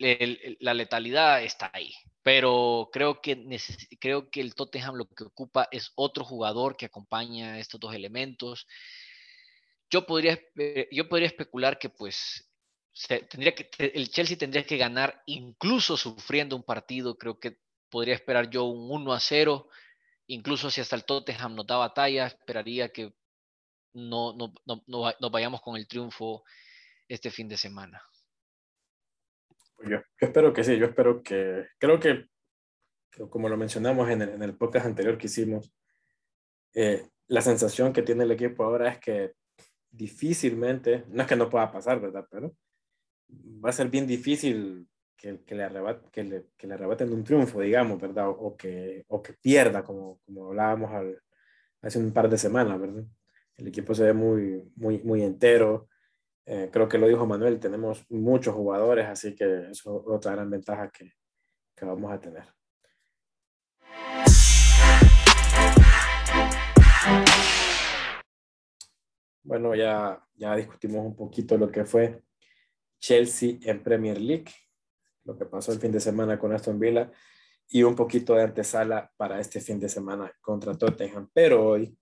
la 0.00 0.74
letalidad 0.74 1.42
está 1.42 1.70
ahí. 1.72 1.92
Pero 2.22 2.90
creo 2.92 3.20
que, 3.20 3.46
creo 4.00 4.30
que 4.30 4.40
el 4.40 4.54
Tottenham 4.54 4.96
lo 4.96 5.06
que 5.06 5.24
ocupa 5.24 5.68
es 5.70 5.92
otro 5.94 6.24
jugador 6.24 6.76
que 6.76 6.86
acompaña 6.86 7.58
estos 7.58 7.80
dos 7.80 7.94
elementos. 7.94 8.66
Yo 9.90 10.06
podría, 10.06 10.38
yo 10.90 11.08
podría 11.08 11.28
especular 11.28 11.78
que 11.78 11.88
pues 11.88 12.50
tendría 13.28 13.54
que, 13.54 13.70
el 13.78 14.10
Chelsea 14.10 14.36
tendría 14.36 14.64
que 14.64 14.76
ganar 14.76 15.22
incluso 15.26 15.96
sufriendo 15.96 16.56
un 16.56 16.62
partido. 16.62 17.16
Creo 17.16 17.38
que 17.38 17.58
podría 17.88 18.14
esperar 18.14 18.50
yo 18.50 18.64
un 18.64 18.90
1 18.90 19.12
a 19.12 19.20
0. 19.20 19.68
Incluso 20.28 20.70
si 20.70 20.80
hasta 20.80 20.96
el 20.96 21.04
Tottenham 21.04 21.54
nos 21.54 21.66
da 21.66 21.76
batalla, 21.76 22.26
esperaría 22.26 22.90
que 22.90 23.12
no, 23.94 24.32
no, 24.34 24.54
no, 24.66 24.84
no 24.86 25.30
vayamos 25.30 25.60
con 25.60 25.76
el 25.76 25.88
triunfo 25.88 26.44
este 27.08 27.30
fin 27.30 27.48
de 27.48 27.56
semana. 27.56 28.00
Yo, 29.88 29.98
espero 30.18 30.52
que 30.52 30.64
sí, 30.64 30.76
yo 30.76 30.86
espero 30.86 31.22
que, 31.22 31.66
creo 31.78 31.98
que, 31.98 32.26
como 33.30 33.48
lo 33.48 33.56
mencionamos 33.56 34.08
en 34.10 34.22
el, 34.22 34.28
en 34.30 34.42
el 34.42 34.56
podcast 34.56 34.86
anterior 34.86 35.16
que 35.16 35.26
hicimos, 35.26 35.72
eh, 36.74 37.08
la 37.28 37.40
sensación 37.40 37.92
que 37.92 38.02
tiene 38.02 38.24
el 38.24 38.30
equipo 38.32 38.64
ahora 38.64 38.90
es 38.90 38.98
que 38.98 39.32
difícilmente, 39.90 41.04
no 41.08 41.22
es 41.22 41.28
que 41.28 41.36
no 41.36 41.48
pueda 41.48 41.70
pasar, 41.70 42.00
¿verdad? 42.00 42.26
Pero 42.30 42.54
va 43.28 43.70
a 43.70 43.72
ser 43.72 43.88
bien 43.88 44.06
difícil 44.06 44.88
que, 45.16 45.42
que 45.44 45.54
le, 45.54 45.64
arrebate, 45.64 46.08
que, 46.10 46.24
le, 46.24 46.46
que 46.56 46.66
le 46.66 46.74
arrebaten 46.74 47.12
un 47.12 47.24
triunfo, 47.24 47.60
digamos, 47.60 48.00
¿verdad? 48.00 48.28
O, 48.28 48.56
que, 48.56 49.04
o 49.08 49.22
que 49.22 49.34
pierda, 49.34 49.84
como, 49.84 50.20
como 50.24 50.48
hablábamos 50.48 50.92
al, 50.92 51.20
hace 51.82 51.98
un 51.98 52.12
par 52.12 52.28
de 52.28 52.38
semanas, 52.38 52.80
¿verdad? 52.80 53.04
El 53.56 53.68
equipo 53.68 53.94
se 53.94 54.04
ve 54.04 54.12
muy, 54.12 54.70
muy, 54.76 54.98
muy 55.02 55.22
entero, 55.22 55.88
eh, 56.46 56.68
creo 56.72 56.88
que 56.88 56.98
lo 56.98 57.06
dijo 57.06 57.26
Manuel, 57.26 57.60
tenemos 57.60 58.04
muchos 58.10 58.54
jugadores, 58.54 59.06
así 59.06 59.34
que 59.34 59.70
es 59.70 59.82
otra 59.86 60.32
gran 60.32 60.50
ventaja 60.50 60.90
que, 60.90 61.12
que 61.76 61.84
vamos 61.84 62.12
a 62.12 62.20
tener. 62.20 62.44
Bueno, 69.42 69.74
ya, 69.74 70.22
ya 70.34 70.54
discutimos 70.56 71.04
un 71.04 71.16
poquito 71.16 71.58
lo 71.58 71.70
que 71.70 71.84
fue 71.84 72.22
Chelsea 73.00 73.58
en 73.62 73.82
Premier 73.82 74.20
League, 74.20 74.52
lo 75.24 75.36
que 75.36 75.46
pasó 75.46 75.72
el 75.72 75.80
fin 75.80 75.90
de 75.90 76.00
semana 76.00 76.38
con 76.38 76.52
Aston 76.52 76.78
Villa 76.78 77.10
y 77.68 77.82
un 77.82 77.94
poquito 77.94 78.34
de 78.34 78.42
antesala 78.42 79.10
para 79.16 79.40
este 79.40 79.60
fin 79.60 79.80
de 79.80 79.88
semana 79.88 80.32
contra 80.40 80.76
Tottenham. 80.76 81.30
Pero 81.32 81.66
hoy 81.66 81.96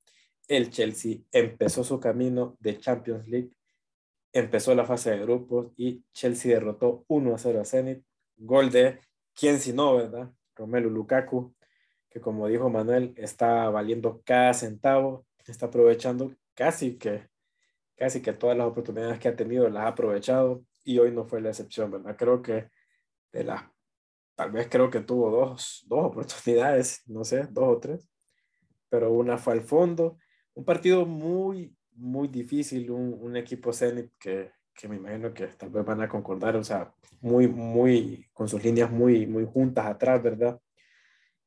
el 0.48 0.70
Chelsea 0.70 1.18
empezó 1.31 1.85
su 1.85 2.01
camino 2.01 2.57
de 2.59 2.79
Champions 2.79 3.29
League 3.29 3.58
empezó 4.33 4.75
la 4.75 4.85
fase 4.85 5.11
de 5.11 5.21
grupos 5.21 5.73
y 5.77 6.05
Chelsea 6.12 6.55
derrotó 6.55 7.05
1 7.09 7.35
a 7.35 7.38
0 7.38 7.61
a 7.61 7.64
Zenit. 7.64 8.05
Gol 8.37 8.71
de 8.71 9.01
quién 9.35 9.59
si 9.59 9.73
no, 9.73 9.97
¿verdad? 9.97 10.31
Romelu 10.55 10.91
Lukaku, 10.91 11.55
que 12.11 12.21
como 12.21 12.49
dijo 12.49 12.71
Manuel, 12.71 13.14
está 13.17 13.69
valiendo 13.71 14.23
cada 14.25 14.55
centavo, 14.55 15.27
está 15.51 15.67
aprovechando 15.67 16.35
casi 16.55 16.97
que, 16.97 17.29
casi 17.97 18.23
que 18.23 18.33
todas 18.33 18.57
las 18.57 18.67
oportunidades 18.67 19.19
que 19.19 19.29
ha 19.29 19.37
tenido 19.37 19.69
las 19.69 19.85
ha 19.85 19.88
aprovechado 19.88 20.64
y 20.85 20.99
hoy 20.99 21.12
no 21.12 21.25
fue 21.25 21.41
la 21.41 21.51
excepción, 21.51 21.91
¿verdad? 21.91 22.17
Creo 22.17 22.43
que 22.43 22.69
de 23.33 23.45
las, 23.45 23.64
tal 24.35 24.53
vez 24.53 24.69
creo 24.71 24.91
que 24.91 25.01
tuvo 25.01 25.31
dos, 25.31 25.85
dos 25.87 26.07
oportunidades, 26.07 27.03
no 27.07 27.25
sé, 27.25 27.47
dos 27.51 27.77
o 27.77 27.79
tres, 27.79 28.09
pero 28.88 29.12
una 29.12 29.38
fue 29.38 29.55
al 29.55 29.61
fondo. 29.62 30.19
Un 30.55 30.64
partido 30.64 31.07
muy, 31.07 31.77
muy 31.99 32.29
difícil 32.29 32.91
un, 32.91 33.17
un 33.21 33.37
equipo 33.37 33.73
Zenit 33.73 34.13
que, 34.19 34.53
que, 34.75 34.89
me 34.89 34.97
imagino 34.97 35.35
que 35.35 35.49
tal 35.49 35.71
vez 35.71 35.85
van 35.85 36.01
a 36.01 36.09
concordar, 36.09 36.57
o 36.57 36.65
sea, 36.65 36.93
muy, 37.21 37.49
muy, 37.49 38.27
con 38.33 38.49
sus 38.49 38.63
líneas 38.63 38.91
muy, 38.91 39.27
muy 39.27 39.45
juntas 39.45 39.87
atrás, 39.87 40.23
¿verdad? 40.23 40.61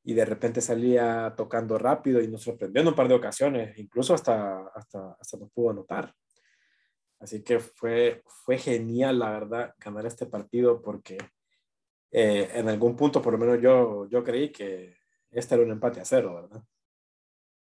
Y 0.04 0.14
de 0.14 0.26
repente 0.26 0.62
salía 0.62 1.34
tocando 1.38 1.78
rápido 1.78 2.22
y 2.22 2.28
nos 2.28 2.44
sorprendió 2.44 2.82
en 2.82 2.90
un 2.90 2.96
par 2.96 3.08
de 3.08 3.16
ocasiones, 3.16 3.78
incluso 3.78 4.14
hasta, 4.14 4.68
hasta, 4.76 5.14
hasta 5.20 5.38
nos 5.38 5.52
pudo 5.52 5.72
anotar. 5.72 6.14
Así 7.20 7.44
que 7.44 7.60
fue, 7.60 8.24
fue 8.26 8.58
genial, 8.58 9.20
la 9.20 9.32
verdad, 9.32 9.76
ganar 9.80 10.06
este 10.08 10.26
partido 10.26 10.82
porque 10.82 11.18
eh, 12.12 12.50
en 12.56 12.68
algún 12.68 12.96
punto, 12.96 13.22
por 13.22 13.34
lo 13.34 13.40
menos 13.40 13.62
yo, 13.62 14.08
yo 14.10 14.24
creí 14.24 14.52
que 14.52 14.98
este 15.30 15.56
era 15.56 15.64
un 15.64 15.72
empate 15.72 16.02
a 16.02 16.06
cero, 16.06 16.36
¿verdad? 16.36 16.64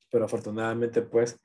Pero 0.10 0.26
afortunadamente, 0.26 1.02
pues, 1.04 1.40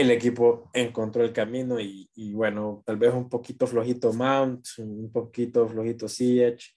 el 0.00 0.10
equipo 0.10 0.70
encontró 0.72 1.22
el 1.24 1.32
camino 1.32 1.78
y, 1.78 2.08
bueno, 2.32 2.82
tal 2.86 2.96
vez 2.96 3.12
un 3.12 3.28
poquito 3.28 3.66
flojito 3.66 4.12
Mount, 4.12 4.66
un 4.78 5.10
poquito 5.12 5.68
flojito 5.68 6.08
Siege. 6.08 6.72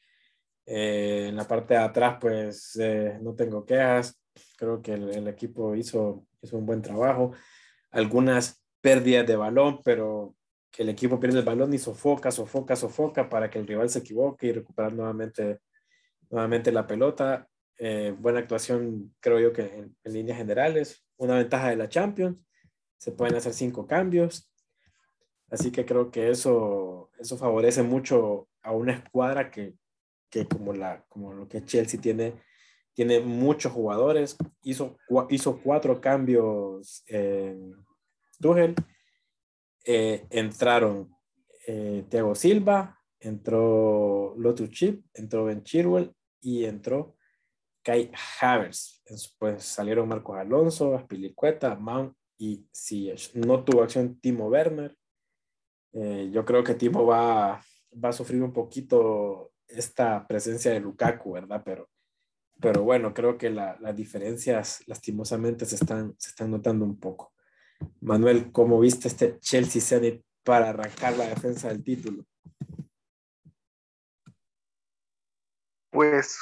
Eh, 0.65 1.27
en 1.29 1.35
la 1.35 1.47
parte 1.47 1.73
de 1.73 1.81
atrás, 1.81 2.17
pues 2.19 2.77
eh, 2.79 3.17
no 3.21 3.33
tengo 3.35 3.65
quejas. 3.65 4.21
Creo 4.57 4.81
que 4.81 4.93
el, 4.93 5.27
equipo 5.27 5.75
hizo, 5.75 6.25
un 6.51 6.65
buen 6.65 6.81
trabajo. 6.81 7.31
Algunas 7.91 8.61
pérdidas 8.81 9.27
de 9.27 9.35
balón, 9.35 9.81
pero 9.83 10.35
que 10.71 10.83
el 10.83 10.89
equipo 10.89 11.19
pierde 11.19 11.39
el 11.39 11.45
balón 11.45 11.73
y 11.73 11.77
sofoca, 11.77 12.31
sofoca, 12.31 12.75
sofoca 12.75 13.29
para 13.29 13.49
que 13.49 13.59
el 13.59 13.67
rival 13.67 13.89
se 13.89 13.99
equivoque 13.99 14.47
y 14.47 14.51
recuperar 14.53 14.93
nuevamente, 14.93 15.59
la 16.71 16.87
pelota. 16.87 17.47
Eh, 17.77 18.15
buena 18.17 18.39
actuación, 18.39 19.13
creo 19.19 19.39
yo 19.39 19.53
que 19.53 19.63
en 20.03 20.13
líneas 20.13 20.37
generales. 20.37 21.05
Una 21.17 21.35
ventaja 21.35 21.69
de 21.69 21.75
la 21.75 21.89
Champions 21.89 22.37
se 23.03 23.11
pueden 23.11 23.35
hacer 23.35 23.53
cinco 23.53 23.85
cambios. 23.85 24.49
Así 25.49 25.73
que 25.73 25.85
creo 25.85 26.09
que 26.09 26.29
eso, 26.29 27.09
eso 27.19 27.37
favorece 27.37 27.83
mucho 27.83 28.47
a 28.61 28.71
una 28.71 28.93
escuadra 28.93 29.51
que, 29.51 29.75
que 30.29 30.47
como, 30.47 30.71
la, 30.71 31.03
como 31.09 31.33
lo 31.33 31.49
que 31.49 31.65
Chelsea 31.65 31.99
tiene, 31.99 32.41
tiene 32.93 33.19
muchos 33.19 33.73
jugadores. 33.73 34.37
Hizo, 34.61 34.95
hizo 35.29 35.59
cuatro 35.61 35.99
cambios 35.99 37.03
en 37.07 37.75
Tuchel. 38.39 38.73
Eh, 39.83 40.25
entraron 40.29 41.13
eh, 41.67 42.05
Thiago 42.07 42.35
Silva, 42.35 43.01
entró 43.19 44.33
Lotus 44.37 44.69
Chip, 44.69 45.05
entró 45.13 45.43
Ben 45.43 45.61
Chirwell 45.61 46.15
y 46.39 46.63
entró 46.63 47.17
Kai 47.81 48.09
Havers. 48.39 49.03
Después 49.05 49.61
salieron 49.61 50.07
Marcos 50.07 50.37
Alonso, 50.37 50.95
Aspilicueta, 50.95 51.75
Mount 51.75 52.15
y 52.37 52.67
si 52.71 53.13
no 53.35 53.63
tuvo 53.63 53.83
acción 53.83 54.19
Timo 54.19 54.47
Werner, 54.47 54.97
eh, 55.93 56.29
yo 56.31 56.43
creo 56.43 56.63
que 56.63 56.75
Timo 56.75 57.05
va, 57.05 57.61
va 58.03 58.09
a 58.09 58.13
sufrir 58.13 58.41
un 58.41 58.51
poquito 58.51 59.51
esta 59.67 60.27
presencia 60.27 60.71
de 60.71 60.79
Lukaku, 60.79 61.33
¿verdad? 61.33 61.61
Pero, 61.63 61.89
pero 62.59 62.83
bueno, 62.83 63.13
creo 63.13 63.37
que 63.37 63.49
las 63.49 63.95
diferencias 63.95 64.83
lastimosamente 64.87 65.65
se 65.65 65.75
están, 65.75 66.15
se 66.17 66.29
están 66.29 66.51
notando 66.51 66.85
un 66.85 66.99
poco. 66.99 67.33
Manuel, 68.01 68.51
¿cómo 68.51 68.79
viste 68.79 69.07
este 69.07 69.39
Chelsea 69.39 69.81
Zenit 69.81 70.23
para 70.43 70.69
arrancar 70.69 71.17
la 71.17 71.27
defensa 71.27 71.69
del 71.69 71.83
título? 71.83 72.25
Pues 75.91 76.37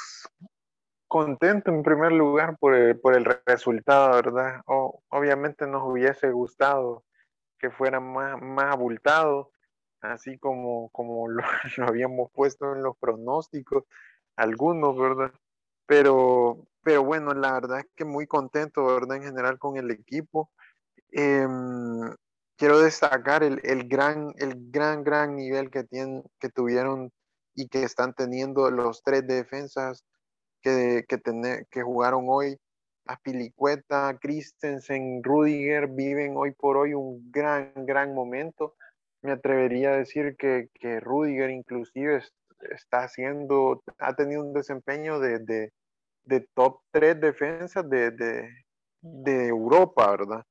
contento 1.12 1.70
en 1.70 1.82
primer 1.82 2.10
lugar 2.10 2.56
por 2.56 2.74
el, 2.74 2.98
por 2.98 3.14
el 3.14 3.26
resultado, 3.44 4.12
¿verdad? 4.14 4.62
obviamente 4.64 5.66
nos 5.66 5.82
hubiese 5.82 6.30
gustado 6.30 7.04
que 7.58 7.70
fuera 7.70 8.00
más, 8.00 8.40
más 8.40 8.72
abultado, 8.72 9.50
así 10.00 10.38
como, 10.38 10.88
como 10.88 11.28
lo, 11.28 11.44
habíamos 11.86 12.30
puesto 12.32 12.74
en 12.74 12.82
los 12.82 12.96
pronósticos, 12.96 13.84
algunos, 14.36 14.98
¿verdad? 14.98 15.32
Pero, 15.84 16.66
pero 16.82 17.04
bueno, 17.04 17.34
la 17.34 17.52
verdad 17.52 17.80
es 17.80 17.86
que 17.94 18.06
muy 18.06 18.26
contento, 18.26 18.86
¿verdad? 18.86 19.18
En 19.18 19.24
general 19.24 19.58
con 19.58 19.76
el 19.76 19.90
equipo. 19.90 20.50
Em, 21.10 22.10
quiero 22.56 22.78
destacar 22.80 23.42
el, 23.42 23.60
el, 23.64 23.86
gran, 23.86 24.32
el 24.38 24.70
gran, 24.70 25.04
gran 25.04 25.36
nivel 25.36 25.70
que, 25.70 25.84
tienen, 25.84 26.24
que 26.40 26.48
tuvieron 26.48 27.12
y 27.54 27.68
que 27.68 27.82
están 27.82 28.14
teniendo 28.14 28.70
los 28.70 29.02
tres 29.02 29.26
defensas 29.26 30.06
que, 30.62 31.04
que, 31.70 31.82
jugaron 31.82 32.26
hoy. 32.28 32.56
Pilicueta, 33.22 34.18
Christensen, 34.20 35.22
Rudiger 35.22 35.88
viven 35.88 36.34
hoy 36.36 36.52
por 36.52 36.78
hoy 36.78 36.94
un 36.94 37.30
gran, 37.30 37.72
gran 37.76 38.14
momento. 38.14 38.74
Me 39.20 39.32
atrevería 39.32 39.90
a 39.90 39.96
decir 39.98 40.34
que, 40.38 40.68
que 40.74 40.98
Rudiger 41.00 41.50
inclusive 41.50 42.22
está 42.70 43.04
haciendo, 43.04 43.82
ha 43.98 44.14
tenido 44.14 44.42
un 44.42 44.52
desempeño 44.52 45.18
de, 45.20 45.40
de, 45.40 45.72
de 46.24 46.46
top 46.54 46.80
3 46.92 47.20
defensas 47.20 47.88
de, 47.88 48.10
de, 49.00 49.48
Europa, 49.48 50.10
¿verdad? 50.10 50.44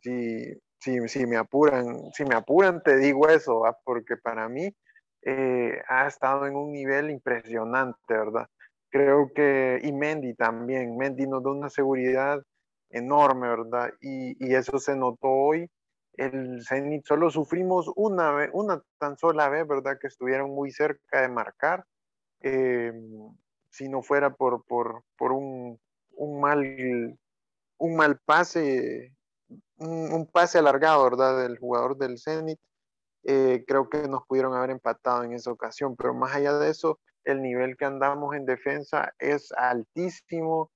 Si, 0.00 0.44
si, 0.78 1.08
si, 1.08 1.26
me 1.26 1.36
apuran, 1.36 2.10
si 2.12 2.24
me 2.24 2.34
apuran, 2.34 2.82
te 2.82 2.96
digo 2.96 3.28
eso, 3.28 3.62
porque 3.84 4.16
para 4.16 4.48
mí 4.48 4.74
eh, 5.22 5.80
ha 5.88 6.06
estado 6.06 6.46
en 6.46 6.56
un 6.56 6.72
nivel 6.72 7.10
impresionante, 7.10 7.98
¿verdad? 8.08 8.48
Creo 8.90 9.32
que, 9.32 9.80
y 9.82 9.92
Mendy 9.92 10.34
también, 10.34 10.96
Mendy 10.96 11.26
nos 11.26 11.42
da 11.42 11.50
una 11.50 11.70
seguridad 11.70 12.42
enorme, 12.90 13.48
¿verdad? 13.48 13.92
Y, 14.00 14.36
y 14.44 14.54
eso 14.54 14.78
se 14.78 14.96
notó 14.96 15.28
hoy. 15.28 15.70
El 16.14 16.64
Zenit 16.66 17.06
solo 17.06 17.30
sufrimos 17.30 17.90
una 17.96 18.32
vez, 18.32 18.50
una 18.52 18.82
tan 18.98 19.16
sola 19.16 19.48
vez, 19.48 19.66
¿verdad? 19.66 19.98
Que 20.00 20.08
estuvieron 20.08 20.50
muy 20.50 20.70
cerca 20.70 21.22
de 21.22 21.28
marcar. 21.28 21.84
Eh, 22.40 22.92
si 23.70 23.88
no 23.88 24.02
fuera 24.02 24.34
por, 24.34 24.64
por, 24.64 25.04
por 25.16 25.32
un, 25.32 25.80
un, 26.16 26.40
mal, 26.40 27.16
un 27.78 27.96
mal 27.96 28.18
pase, 28.24 29.14
un, 29.78 30.12
un, 30.12 30.26
pase 30.26 30.58
alargado, 30.58 31.04
¿verdad? 31.04 31.42
Del 31.42 31.58
jugador 31.58 31.96
del 31.96 32.18
Zenit, 32.18 32.58
eh, 33.22 33.64
creo 33.66 33.88
que 33.88 34.08
nos 34.08 34.26
pudieron 34.26 34.54
haber 34.54 34.70
empatado 34.70 35.22
en 35.24 35.32
esa 35.32 35.52
ocasión. 35.52 35.96
Pero 35.96 36.12
más 36.12 36.34
allá 36.34 36.58
de 36.58 36.70
eso, 36.70 36.98
el 37.24 37.42
nivel 37.42 37.76
que 37.76 37.84
andamos 37.84 38.34
en 38.34 38.46
defensa 38.46 39.12
es 39.18 39.52
altísimo, 39.52 40.70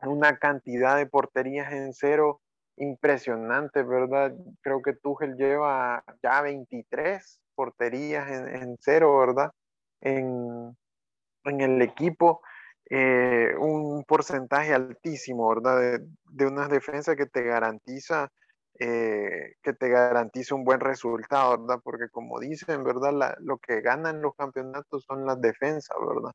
una 0.00 0.36
cantidad 0.38 0.96
de 0.96 1.06
porterías 1.06 1.72
en 1.72 1.92
cero 1.94 2.40
impresionante, 2.76 3.82
¿verdad? 3.82 4.34
Creo 4.62 4.82
que 4.82 4.94
Tuchel 4.94 5.36
lleva 5.36 6.04
ya 6.22 6.40
23 6.42 7.40
porterías 7.54 8.28
en, 8.30 8.48
en 8.48 8.76
cero, 8.80 9.18
¿verdad? 9.18 9.52
En, 10.00 10.76
en 11.44 11.60
el 11.60 11.82
equipo, 11.82 12.42
eh, 12.90 13.54
un 13.58 14.04
porcentaje 14.04 14.74
altísimo, 14.74 15.48
¿verdad? 15.48 15.80
De, 15.80 16.06
de 16.30 16.46
una 16.46 16.68
defensa 16.68 17.14
que 17.14 17.26
te 17.26 17.42
garantiza 17.42 18.30
eh, 18.84 19.54
que 19.62 19.72
te 19.74 19.88
garantice 19.88 20.54
un 20.54 20.64
buen 20.64 20.80
resultado, 20.80 21.56
¿verdad? 21.56 21.80
Porque 21.84 22.08
como 22.10 22.40
dicen, 22.40 22.82
¿verdad? 22.82 23.36
Lo 23.38 23.58
que 23.58 23.80
ganan 23.80 24.20
los 24.20 24.34
campeonatos 24.34 25.04
son 25.04 25.24
las 25.24 25.40
defensas, 25.40 25.96
¿verdad? 26.04 26.32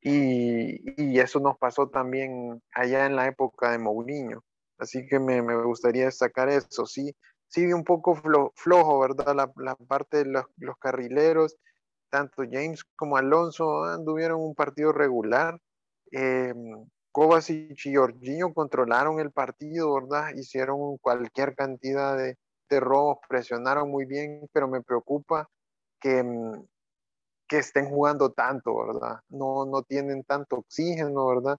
Y, 0.00 1.18
eso 1.18 1.40
nos 1.40 1.58
pasó 1.58 1.88
también 1.88 2.62
allá 2.72 3.06
en 3.06 3.16
la 3.16 3.26
época 3.26 3.72
de 3.72 3.78
Mourinho. 3.78 4.44
Así 4.78 5.04
que 5.04 5.18
me, 5.18 5.40
gustaría 5.64 6.04
destacar 6.04 6.48
eso. 6.48 6.86
Sí, 6.86 7.12
sigue 7.48 7.74
un 7.74 7.82
poco 7.82 8.14
flo, 8.14 8.52
flojo, 8.54 9.00
¿verdad? 9.00 9.34
La, 9.34 9.52
la 9.56 9.74
parte 9.74 10.18
de 10.18 10.26
los, 10.26 10.44
los, 10.58 10.76
carrileros, 10.78 11.56
tanto 12.08 12.44
James 12.48 12.84
como 12.94 13.16
Alonso 13.16 13.82
anduvieron 13.84 14.40
un 14.40 14.54
partido 14.54 14.92
regular. 14.92 15.58
Eh, 16.12 16.54
Kovacic 17.12 17.86
y 17.86 17.94
Jorginho 17.94 18.54
controlaron 18.54 19.20
el 19.20 19.32
partido, 19.32 19.94
¿verdad? 19.94 20.34
Hicieron 20.36 20.96
cualquier 20.98 21.54
cantidad 21.54 22.16
de, 22.16 22.36
robos, 22.80 23.18
presionaron 23.28 23.90
muy 23.90 24.04
bien, 24.04 24.48
pero 24.52 24.68
me 24.68 24.80
preocupa 24.80 25.48
que, 26.00 26.22
mm, 26.22 26.64
que 27.48 27.58
estén 27.58 27.90
jugando 27.90 28.30
tanto, 28.30 28.76
¿verdad? 28.86 29.20
No, 29.28 29.66
no 29.66 29.82
tienen 29.82 30.22
tanto 30.24 30.58
oxígeno, 30.58 31.26
¿verdad? 31.26 31.58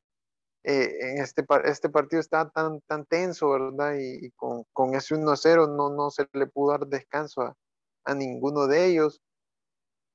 Eh, 0.64 0.90
en 1.02 1.18
este, 1.18 1.44
este 1.66 1.90
partido 1.90 2.20
está 2.20 2.50
tan, 2.50 2.82
tan 2.82 3.06
tenso, 3.06 3.50
¿verdad? 3.50 3.96
Y, 3.96 4.28
y 4.28 4.32
con, 4.32 4.64
con, 4.74 4.96
ese 4.96 5.16
1-0 5.16 5.76
no, 5.76 5.90
no 5.90 6.12
se 6.12 6.28
le 6.34 6.48
pudo 6.48 6.72
dar 6.72 6.88
descanso 6.88 7.42
a, 7.42 7.56
a, 8.06 8.14
ninguno 8.14 8.68
de 8.68 8.86
ellos, 8.86 9.22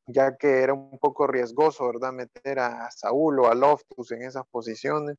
ya 0.06 0.36
que 0.36 0.62
era 0.62 0.74
un 0.74 0.98
poco 0.98 1.26
riesgoso, 1.26 1.86
¿verdad? 1.86 2.12
Meter 2.12 2.58
a, 2.60 2.90
Saúl 2.90 3.40
o 3.40 3.48
a 3.48 3.54
Loftus 3.54 4.12
en 4.12 4.22
esas 4.22 4.46
posiciones. 4.48 5.16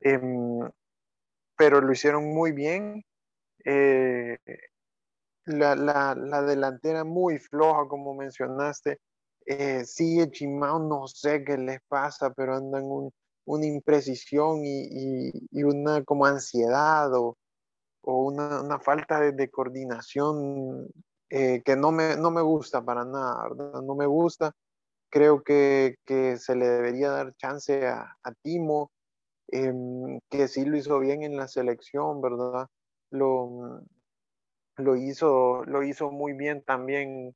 Eh, 0.00 0.20
pero 1.56 1.80
lo 1.80 1.92
hicieron 1.92 2.32
muy 2.32 2.52
bien. 2.52 3.04
Eh, 3.64 4.38
la, 5.44 5.74
la, 5.76 6.14
la, 6.14 6.42
delantera 6.42 7.04
muy 7.04 7.38
floja, 7.38 7.86
como 7.88 8.14
mencionaste. 8.14 9.00
Eh, 9.46 9.84
sigue 9.84 10.30
Chimao, 10.30 10.78
no 10.78 11.06
sé 11.06 11.44
qué 11.44 11.58
les 11.58 11.80
pasa, 11.88 12.32
pero 12.32 12.56
andan 12.56 12.84
un, 12.84 13.12
una 13.46 13.66
imprecisión 13.66 14.64
y, 14.64 15.30
y, 15.50 15.62
una 15.64 16.04
como 16.04 16.26
ansiedad 16.26 17.12
o, 17.14 17.36
o 18.02 18.22
una, 18.22 18.62
una, 18.62 18.78
falta 18.78 19.20
de 19.20 19.50
coordinación 19.50 20.88
eh, 21.30 21.62
que 21.64 21.76
no 21.76 21.92
me, 21.92 22.16
no 22.16 22.30
me 22.30 22.42
gusta 22.42 22.84
para 22.84 23.04
nada, 23.04 23.48
¿verdad? 23.48 23.82
No 23.82 23.94
me 23.94 24.06
gusta. 24.06 24.52
Creo 25.10 25.42
que, 25.42 25.96
que 26.04 26.36
se 26.36 26.56
le 26.56 26.68
debería 26.68 27.10
dar 27.10 27.34
chance 27.36 27.86
a, 27.86 28.16
a 28.22 28.32
Timo, 28.42 28.90
eh, 29.52 29.72
que 30.30 30.48
sí 30.48 30.64
lo 30.64 30.76
hizo 30.76 30.98
bien 31.00 31.22
en 31.22 31.36
la 31.36 31.48
selección, 31.48 32.20
¿verdad? 32.20 32.66
Lo, 33.10 33.82
lo, 34.76 34.96
hizo, 34.96 35.64
lo 35.64 35.82
hizo 35.82 36.10
muy 36.10 36.32
bien 36.34 36.62
también 36.62 37.34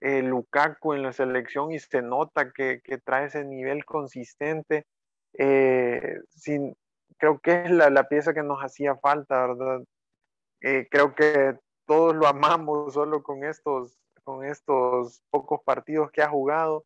eh, 0.00 0.22
Lukaku 0.22 0.94
en 0.94 1.02
la 1.02 1.12
selección 1.12 1.72
y 1.72 1.78
se 1.78 2.02
nota 2.02 2.52
que, 2.52 2.80
que 2.82 2.98
trae 2.98 3.26
ese 3.26 3.44
nivel 3.44 3.84
consistente 3.84 4.86
eh, 5.34 6.18
sin, 6.30 6.76
creo 7.18 7.38
que 7.40 7.64
es 7.64 7.70
la, 7.70 7.88
la, 7.90 8.08
pieza 8.08 8.34
que 8.34 8.42
nos 8.42 8.60
hacía 8.60 8.96
falta, 8.96 9.46
¿verdad? 9.46 9.82
Eh, 10.60 10.88
creo 10.90 11.14
que 11.14 11.56
todos 11.86 12.14
lo 12.14 12.26
amamos 12.26 12.94
solo 12.94 13.22
con 13.22 13.44
estos, 13.44 13.98
con 14.24 14.44
estos 14.44 15.22
pocos 15.30 15.60
partidos 15.64 16.10
que 16.10 16.22
ha 16.22 16.28
jugado, 16.28 16.84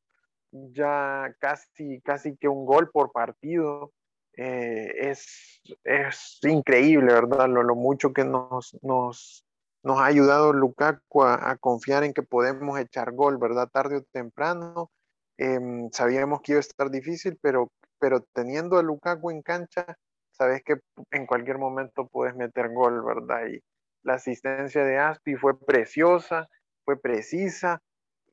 ya 0.50 1.34
casi, 1.38 2.00
casi 2.00 2.36
que 2.36 2.48
un 2.48 2.64
gol 2.66 2.90
por 2.90 3.12
partido. 3.12 3.92
Eh, 4.38 5.10
es, 5.10 5.62
es, 5.84 6.38
increíble, 6.42 7.12
¿verdad? 7.12 7.48
Lo, 7.48 7.62
lo 7.62 7.74
mucho 7.74 8.12
que 8.12 8.22
nos, 8.24 8.76
nos, 8.82 9.46
nos, 9.82 9.98
ha 9.98 10.04
ayudado 10.04 10.52
Lukaku 10.52 11.22
a, 11.22 11.56
confiar 11.56 12.04
en 12.04 12.12
que 12.12 12.22
podemos 12.22 12.78
echar 12.78 13.12
gol, 13.12 13.38
¿verdad? 13.38 13.70
Tarde 13.72 13.96
o 13.96 14.02
temprano. 14.12 14.90
Eh, 15.38 15.58
sabíamos 15.92 16.42
que 16.42 16.52
iba 16.52 16.58
a 16.58 16.60
estar 16.60 16.90
difícil, 16.90 17.38
pero 17.40 17.70
pero 17.98 18.20
teniendo 18.32 18.78
a 18.78 18.82
Lukaku 18.82 19.30
en 19.30 19.42
cancha, 19.42 19.96
sabes 20.30 20.62
que 20.62 20.80
en 21.10 21.26
cualquier 21.26 21.58
momento 21.58 22.06
puedes 22.08 22.34
meter 22.36 22.72
gol, 22.72 23.02
¿verdad? 23.04 23.46
Y 23.48 23.62
la 24.06 24.14
asistencia 24.14 24.84
de 24.84 24.98
Aspi 24.98 25.34
fue 25.34 25.58
preciosa, 25.58 26.48
fue 26.84 26.96
precisa, 27.00 27.82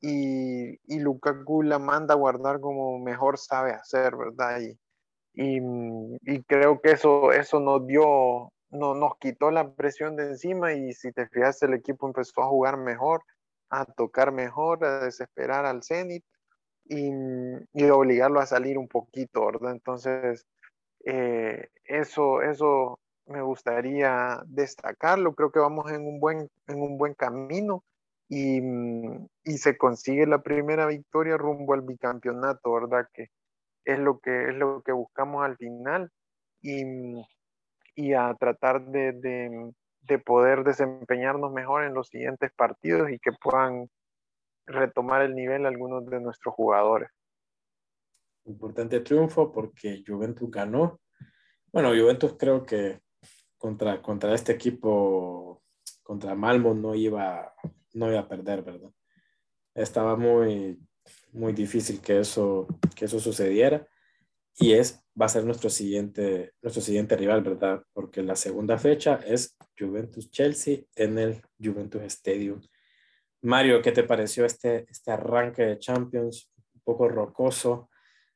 y, 0.00 0.78
y 0.86 1.00
Lukaku 1.00 1.62
la 1.62 1.80
manda 1.80 2.14
a 2.14 2.16
guardar 2.16 2.60
como 2.60 2.98
mejor 3.00 3.38
sabe 3.38 3.72
hacer, 3.72 4.14
¿verdad? 4.16 4.60
Y, 4.60 4.78
y, 5.34 5.60
y 6.22 6.42
creo 6.44 6.80
que 6.80 6.92
eso, 6.92 7.32
eso 7.32 7.58
nos 7.58 7.86
dio, 7.88 8.52
no, 8.70 8.94
nos 8.94 9.16
quitó 9.18 9.50
la 9.50 9.74
presión 9.74 10.14
de 10.14 10.26
encima 10.26 10.74
y 10.74 10.92
si 10.92 11.10
te 11.10 11.26
fijas 11.26 11.60
el 11.62 11.74
equipo 11.74 12.06
empezó 12.06 12.42
a 12.42 12.48
jugar 12.48 12.76
mejor, 12.76 13.22
a 13.68 13.84
tocar 13.84 14.30
mejor, 14.30 14.84
a 14.84 15.00
desesperar 15.04 15.66
al 15.66 15.82
Zenit 15.82 16.24
y, 16.84 17.10
y 17.72 17.90
obligarlo 17.90 18.38
a 18.38 18.46
salir 18.46 18.78
un 18.78 18.86
poquito, 18.86 19.46
¿verdad? 19.46 19.72
Entonces, 19.72 20.46
eh, 21.04 21.68
eso, 21.84 22.42
eso 22.42 23.00
me 23.26 23.42
gustaría 23.42 24.42
destacarlo. 24.46 25.34
Creo 25.34 25.50
que 25.50 25.60
vamos 25.60 25.90
en 25.90 26.06
un 26.06 26.20
buen, 26.20 26.50
en 26.66 26.82
un 26.82 26.98
buen 26.98 27.14
camino 27.14 27.84
y, 28.28 28.60
y, 29.44 29.58
se 29.58 29.76
consigue 29.76 30.26
la 30.26 30.42
primera 30.42 30.86
victoria 30.86 31.36
rumbo 31.36 31.74
al 31.74 31.82
bicampeonato, 31.82 32.72
¿verdad? 32.72 33.08
Que 33.12 33.28
es 33.84 33.98
lo 33.98 34.18
que, 34.18 34.48
es 34.48 34.54
lo 34.54 34.82
que 34.82 34.92
buscamos 34.92 35.44
al 35.44 35.56
final 35.56 36.10
y, 36.62 36.84
y 37.94 38.14
a 38.14 38.34
tratar 38.34 38.86
de, 38.86 39.12
de, 39.12 39.72
de 40.02 40.18
poder 40.18 40.64
desempeñarnos 40.64 41.52
mejor 41.52 41.84
en 41.84 41.94
los 41.94 42.08
siguientes 42.08 42.50
partidos 42.52 43.10
y 43.10 43.18
que 43.18 43.32
puedan 43.32 43.88
retomar 44.66 45.22
el 45.22 45.34
nivel 45.34 45.66
algunos 45.66 46.06
de 46.06 46.20
nuestros 46.20 46.54
jugadores. 46.54 47.10
Importante 48.46 49.00
triunfo 49.00 49.52
porque 49.52 50.02
Juventus 50.06 50.50
ganó. 50.50 51.00
Bueno, 51.72 51.90
Juventus 51.90 52.36
creo 52.38 52.64
que 52.64 53.00
contra, 53.64 54.02
contra 54.02 54.34
este 54.34 54.52
equipo, 54.52 55.62
contra 56.02 56.34
Malmo, 56.34 56.74
no 56.74 56.94
iba, 56.94 57.54
no 57.94 58.10
iba 58.10 58.20
a 58.20 58.28
perder, 58.28 58.62
¿verdad? 58.62 58.90
Estaba 59.74 60.16
muy, 60.16 60.78
muy 61.32 61.54
difícil 61.54 62.02
que 62.02 62.20
eso, 62.20 62.66
que 62.94 63.06
eso 63.06 63.18
sucediera. 63.18 63.88
Y 64.58 64.74
es, 64.74 65.02
va 65.18 65.24
a 65.24 65.30
ser 65.30 65.46
nuestro 65.46 65.70
siguiente, 65.70 66.52
nuestro 66.60 66.82
siguiente 66.82 67.16
rival, 67.16 67.42
¿verdad? 67.42 67.82
Porque 67.94 68.22
la 68.22 68.36
segunda 68.36 68.76
fecha 68.76 69.18
es 69.26 69.56
Juventus-Chelsea 69.78 70.80
en 70.96 71.18
el 71.18 71.40
Juventus 71.58 72.02
Stadium 72.02 72.60
Mario, 73.40 73.80
¿qué 73.80 73.92
te 73.92 74.02
pareció 74.02 74.44
este, 74.44 74.84
este 74.90 75.10
arranque 75.10 75.62
de 75.62 75.78
Champions? 75.78 76.52
Un 76.74 76.82
poco 76.82 77.08
rocoso. 77.08 77.88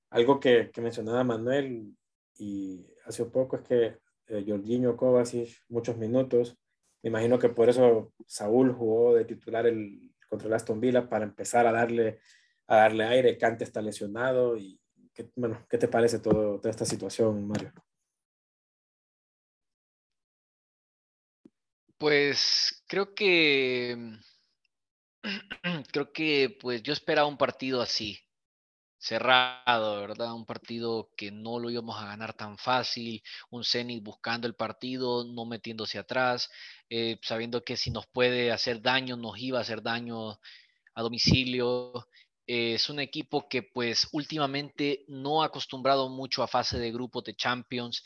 Algo 0.09 0.41
que, 0.41 0.71
que 0.71 0.81
mencionaba 0.81 1.23
Manuel 1.23 1.95
y 2.38 2.87
hace 3.05 3.27
poco 3.27 3.57
es 3.57 3.62
que 3.62 3.99
eh, 4.29 4.45
Jorginho 4.47 4.97
Kovacic, 4.97 5.62
muchos 5.69 5.97
minutos. 5.97 6.57
Me 7.03 7.11
imagino 7.11 7.38
que 7.38 7.49
por 7.49 7.69
eso 7.69 8.12
Saúl 8.27 8.73
jugó 8.73 9.14
de 9.14 9.25
titular 9.25 9.67
contra 10.29 10.49
el 10.49 10.55
Aston 10.55 10.81
Villa 10.81 11.09
para 11.09 11.25
empezar 11.25 11.67
a 11.67 11.73
darle, 11.73 12.21
a 12.67 12.77
darle 12.77 13.05
aire. 13.05 13.38
Cante 13.38 13.64
está 13.64 13.81
lesionado. 13.81 14.57
Y, 14.57 14.81
bueno, 15.37 15.64
¿qué 15.69 15.79
te 15.79 15.88
parece 15.88 16.19
todo, 16.19 16.59
toda 16.59 16.71
esta 16.71 16.85
situación, 16.85 17.47
Mario? 17.47 17.73
Pues 21.99 22.85
creo 22.87 23.14
que 23.14 24.19
creo 25.93 26.12
que 26.12 26.57
pues 26.61 26.83
yo 26.83 26.93
esperaba 26.93 27.27
un 27.27 27.38
partido 27.38 27.83
así, 27.83 28.19
cerrado, 28.99 30.01
¿verdad? 30.01 30.35
Un 30.35 30.45
partido 30.45 31.11
que 31.17 31.31
no 31.31 31.59
lo 31.59 31.71
íbamos 31.71 32.01
a 32.01 32.07
ganar 32.07 32.35
tan 32.35 32.59
fácil, 32.59 33.23
un 33.51 33.65
Zenit 33.65 34.03
buscando 34.03 34.47
el 34.47 34.55
partido, 34.55 35.25
no 35.25 35.47
metiéndose 35.47 35.99
atrás, 35.99 36.51
eh, 36.91 37.19
sabiendo 37.23 37.65
que 37.65 37.77
si 37.77 37.91
nos 37.91 38.07
puede 38.07 38.51
hacer 38.53 38.83
daño, 38.83 39.17
nos 39.17 39.39
iba 39.39 39.59
a 39.59 39.63
hacer 39.63 39.83
daño 39.83 40.39
a 40.95 41.03
domicilio. 41.03 42.09
Eh, 42.47 42.75
es 42.75 42.89
un 42.91 42.99
equipo 42.99 43.49
que 43.49 43.63
pues 43.63 44.09
últimamente 44.13 45.05
no 45.09 45.43
ha 45.43 45.47
acostumbrado 45.47 46.09
mucho 46.09 46.43
a 46.43 46.49
fase 46.49 46.79
de 46.79 46.91
grupos 46.91 47.25
de 47.25 47.37
Champions. 47.37 48.03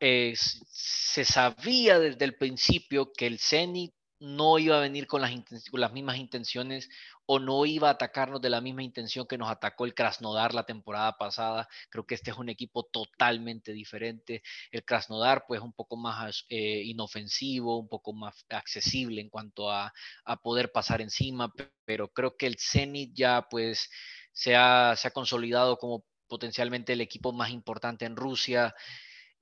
Eh, 0.00 0.34
se 0.36 1.24
sabía 1.24 1.98
desde 1.98 2.24
el 2.24 2.36
principio 2.36 3.12
que 3.12 3.26
el 3.26 3.38
Zenit 3.38 3.94
no 4.20 4.58
iba 4.58 4.76
a 4.76 4.80
venir 4.80 5.06
con 5.06 5.20
las, 5.20 5.32
las, 5.72 5.92
mismas 5.92 6.16
intenciones 6.16 6.88
o 7.26 7.38
no 7.38 7.66
iba 7.66 7.88
a 7.88 7.92
atacarnos 7.92 8.40
de 8.40 8.50
la 8.50 8.60
misma 8.60 8.82
intención 8.82 9.26
que 9.26 9.38
nos 9.38 9.50
atacó 9.50 9.84
el 9.84 9.94
Krasnodar 9.94 10.54
la 10.54 10.64
temporada 10.64 11.16
pasada. 11.16 11.68
Creo 11.90 12.06
que 12.06 12.14
este 12.14 12.30
es 12.30 12.36
un 12.36 12.48
equipo 12.48 12.84
totalmente 12.84 13.72
diferente. 13.72 14.42
El 14.70 14.84
Krasnodar, 14.84 15.44
pues, 15.46 15.60
un 15.60 15.72
poco 15.72 15.96
más 15.96 16.44
eh, 16.48 16.82
inofensivo, 16.84 17.78
un 17.78 17.88
poco 17.88 18.12
más 18.12 18.44
accesible 18.48 19.20
en 19.20 19.28
cuanto 19.30 19.70
a, 19.70 19.92
a, 20.24 20.36
poder 20.36 20.72
pasar 20.72 21.00
encima, 21.00 21.52
pero 21.84 22.08
creo 22.08 22.36
que 22.36 22.46
el 22.46 22.56
Zenit 22.58 23.14
ya, 23.14 23.46
pues, 23.50 23.90
se 24.32 24.56
ha, 24.56 24.94
se 24.96 25.08
ha 25.08 25.12
consolidado 25.12 25.78
como 25.78 26.04
potencialmente 26.28 26.92
el 26.94 27.00
equipo 27.00 27.32
más 27.32 27.50
importante 27.50 28.04
en 28.04 28.16
Rusia. 28.16 28.74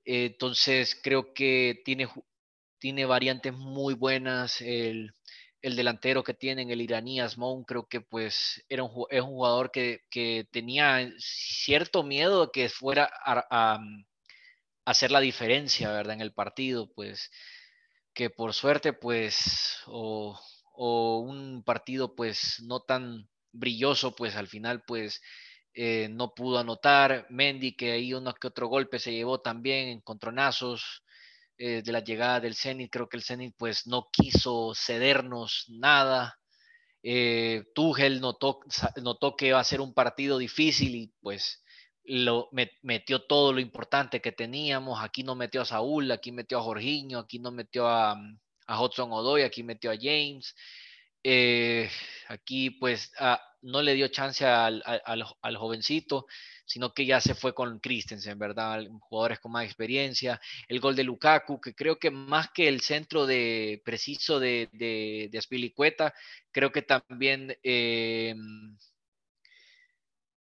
entonces, 0.05 0.99
creo 1.01 1.33
que 1.33 1.81
tiene 1.85 2.07
tiene 2.83 3.05
variantes 3.05 3.53
muy 3.53 3.93
buenas. 3.93 4.59
El, 4.59 5.13
delantero 5.61 6.21
que 6.21 6.33
tienen, 6.33 6.69
el 6.69 6.81
iraní 6.81 7.21
Asmoun, 7.21 7.63
creo 7.63 7.87
que 7.87 8.01
pues 8.01 8.61
era 8.67 8.83
un, 8.83 9.05
es 9.09 9.21
un 9.21 9.29
jugador 9.29 9.71
que, 9.71 10.01
tenía 10.51 11.09
cierto 11.17 12.03
miedo 12.03 12.41
de 12.41 12.51
que 12.51 12.67
fuera 12.67 13.09
a, 13.25 13.79
hacer 14.83 15.11
la 15.11 15.21
diferencia, 15.21 15.93
¿verdad? 15.93 16.15
En 16.15 16.19
el 16.19 16.33
partido, 16.33 16.91
pues 16.93 17.31
que 18.13 18.29
por 18.29 18.53
suerte, 18.53 18.91
pues, 18.91 19.77
o, 19.85 20.37
un 20.75 21.63
partido 21.63 22.15
pues 22.15 22.61
no 22.65 22.81
tan 22.81 23.29
brilloso, 23.53 24.13
pues 24.13 24.35
al 24.35 24.47
final, 24.49 24.83
pues 24.85 25.21
eh, 25.73 26.09
no 26.11 26.33
pudo 26.33 26.59
anotar. 26.59 27.27
Mendy, 27.29 27.77
que 27.77 27.93
ahí 27.93 28.13
uno 28.13 28.33
que 28.33 28.47
otro 28.47 28.67
golpe 28.67 28.99
se 28.99 29.13
llevó 29.13 29.39
también 29.39 29.87
en 29.87 30.01
contronazos. 30.01 31.02
Eh, 31.57 31.83
de 31.83 31.91
la 31.91 32.03
llegada 32.03 32.39
del 32.39 32.55
Zenit. 32.55 32.91
Creo 32.91 33.07
que 33.07 33.17
el 33.17 33.23
Zenit 33.23 33.55
pues 33.57 33.85
no 33.87 34.09
quiso 34.11 34.73
cedernos 34.75 35.65
nada. 35.69 36.39
Eh, 37.03 37.65
Tuchel 37.75 38.21
notó, 38.21 38.59
notó 39.01 39.35
que 39.35 39.47
iba 39.47 39.59
a 39.59 39.63
ser 39.63 39.81
un 39.81 39.93
partido 39.93 40.37
difícil 40.37 40.95
y 40.95 41.13
pues 41.21 41.63
lo 42.05 42.49
metió 42.81 43.25
todo 43.25 43.53
lo 43.53 43.59
importante 43.59 44.21
que 44.21 44.31
teníamos. 44.31 45.03
Aquí 45.03 45.23
no 45.23 45.35
metió 45.35 45.61
a 45.61 45.65
Saúl, 45.65 46.11
aquí 46.11 46.31
metió 46.31 46.59
a 46.59 46.63
Jorginho, 46.63 47.19
aquí 47.19 47.39
no 47.39 47.51
metió 47.51 47.87
a, 47.87 48.15
a 48.67 48.81
Hudson 48.81 49.11
Odoy, 49.11 49.43
aquí 49.43 49.63
metió 49.63 49.91
a 49.91 49.95
James. 49.95 50.55
Eh, 51.23 51.89
aquí 52.27 52.71
pues 52.71 53.11
ah, 53.19 53.41
no 53.61 53.81
le 53.81 53.93
dio 53.93 54.07
chance 54.09 54.45
al, 54.45 54.83
al, 54.85 55.57
jovencito, 55.57 56.25
sino 56.65 56.93
que 56.93 57.05
ya 57.05 57.19
se 57.21 57.35
fue 57.35 57.53
con 57.53 57.79
Christensen, 57.79 58.37
¿verdad? 58.39 58.83
Jugadores 59.01 59.39
con 59.39 59.51
más 59.51 59.65
experiencia. 59.65 60.39
El 60.67 60.79
gol 60.79 60.95
de 60.95 61.03
Lukaku, 61.03 61.59
que 61.59 61.75
creo 61.75 61.99
que 61.99 62.11
más 62.11 62.49
que 62.51 62.67
el 62.67 62.81
centro 62.81 63.25
de 63.25 63.81
preciso 63.85 64.39
de, 64.39 64.69
de, 64.71 65.29
creo 66.51 66.71
que 66.71 66.81
también... 66.81 67.57
Eh, 67.63 68.35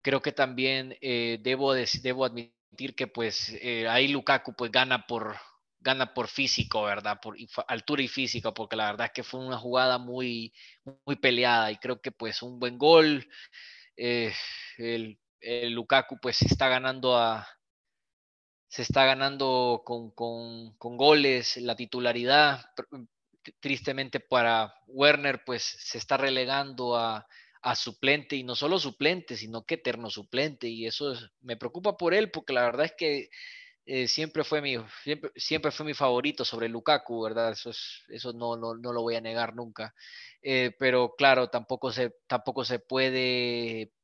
creo 0.00 0.22
que 0.22 0.32
también 0.32 0.96
eh, 1.02 1.38
debo, 1.42 1.74
debo 1.74 2.24
admitir 2.24 2.94
que 2.96 3.08
pues 3.08 3.54
ahí 3.88 4.08
Lukaku 4.08 4.54
pues 4.54 4.70
gana 4.70 5.06
por, 5.06 5.36
gana 5.80 6.12
por 6.12 6.28
físico, 6.28 6.82
¿verdad? 6.82 7.20
Por 7.20 7.36
altura 7.66 8.02
y 8.02 8.08
físico, 8.08 8.52
porque 8.52 8.76
la 8.76 8.86
verdad 8.86 9.06
es 9.06 9.12
que 9.12 9.22
fue 9.22 9.40
una 9.40 9.58
jugada 9.58 9.98
muy, 9.98 10.52
muy 11.04 11.16
peleada 11.16 11.70
y 11.70 11.76
creo 11.76 12.00
que 12.00 12.12
pues 12.12 12.42
un 12.42 12.58
buen 12.58 12.78
gol. 12.78 13.26
Eh, 13.96 14.32
el, 14.78 15.18
Lukaku 15.40 16.18
pues 16.20 16.36
se 16.36 16.46
está 16.46 16.68
ganando 16.68 17.16
a 17.16 17.46
se 18.68 18.82
está 18.82 19.04
ganando 19.06 19.82
con, 19.84 20.10
con, 20.10 20.96
goles 20.96 21.56
la 21.56 21.74
titularidad. 21.74 22.66
Tristemente 23.60 24.20
para 24.20 24.74
Werner 24.86 25.42
pues 25.44 25.62
se 25.62 25.96
está 25.98 26.18
relegando 26.18 26.96
a, 26.96 27.26
a 27.62 27.76
suplente 27.76 28.36
y 28.36 28.44
no 28.44 28.54
solo 28.54 28.78
suplente, 28.78 29.36
sino 29.36 29.64
que 29.64 29.74
eterno 29.74 30.10
suplente 30.10 30.68
y 30.68 30.86
eso 30.86 31.14
me 31.40 31.56
preocupa 31.56 31.96
por 31.96 32.12
él 32.14 32.30
porque 32.30 32.52
la 32.52 32.62
verdad 32.62 32.86
es 32.86 32.92
que 32.96 33.30
eh, 33.90 34.06
siempre, 34.06 34.44
fue 34.44 34.60
mi, 34.60 34.76
siempre, 35.02 35.30
siempre, 35.34 35.70
fue 35.70 35.86
mi 35.86 35.94
favorito 35.94 36.44
sobre 36.44 36.68
Lukaku, 36.68 37.22
¿verdad? 37.22 37.52
Eso, 37.52 37.70
es, 37.70 38.04
eso 38.08 38.34
no, 38.34 38.54
no, 38.54 38.74
no, 38.74 38.92
lo 38.92 39.00
voy 39.00 39.14
a 39.14 39.22
negar 39.22 39.54
nunca. 39.56 39.94
Eh, 40.42 40.76
pero 40.78 41.14
claro, 41.16 41.48
tampoco 41.48 41.90
se, 41.90 42.14
tampoco 42.26 42.66
se 42.66 42.80
puede 42.80 43.94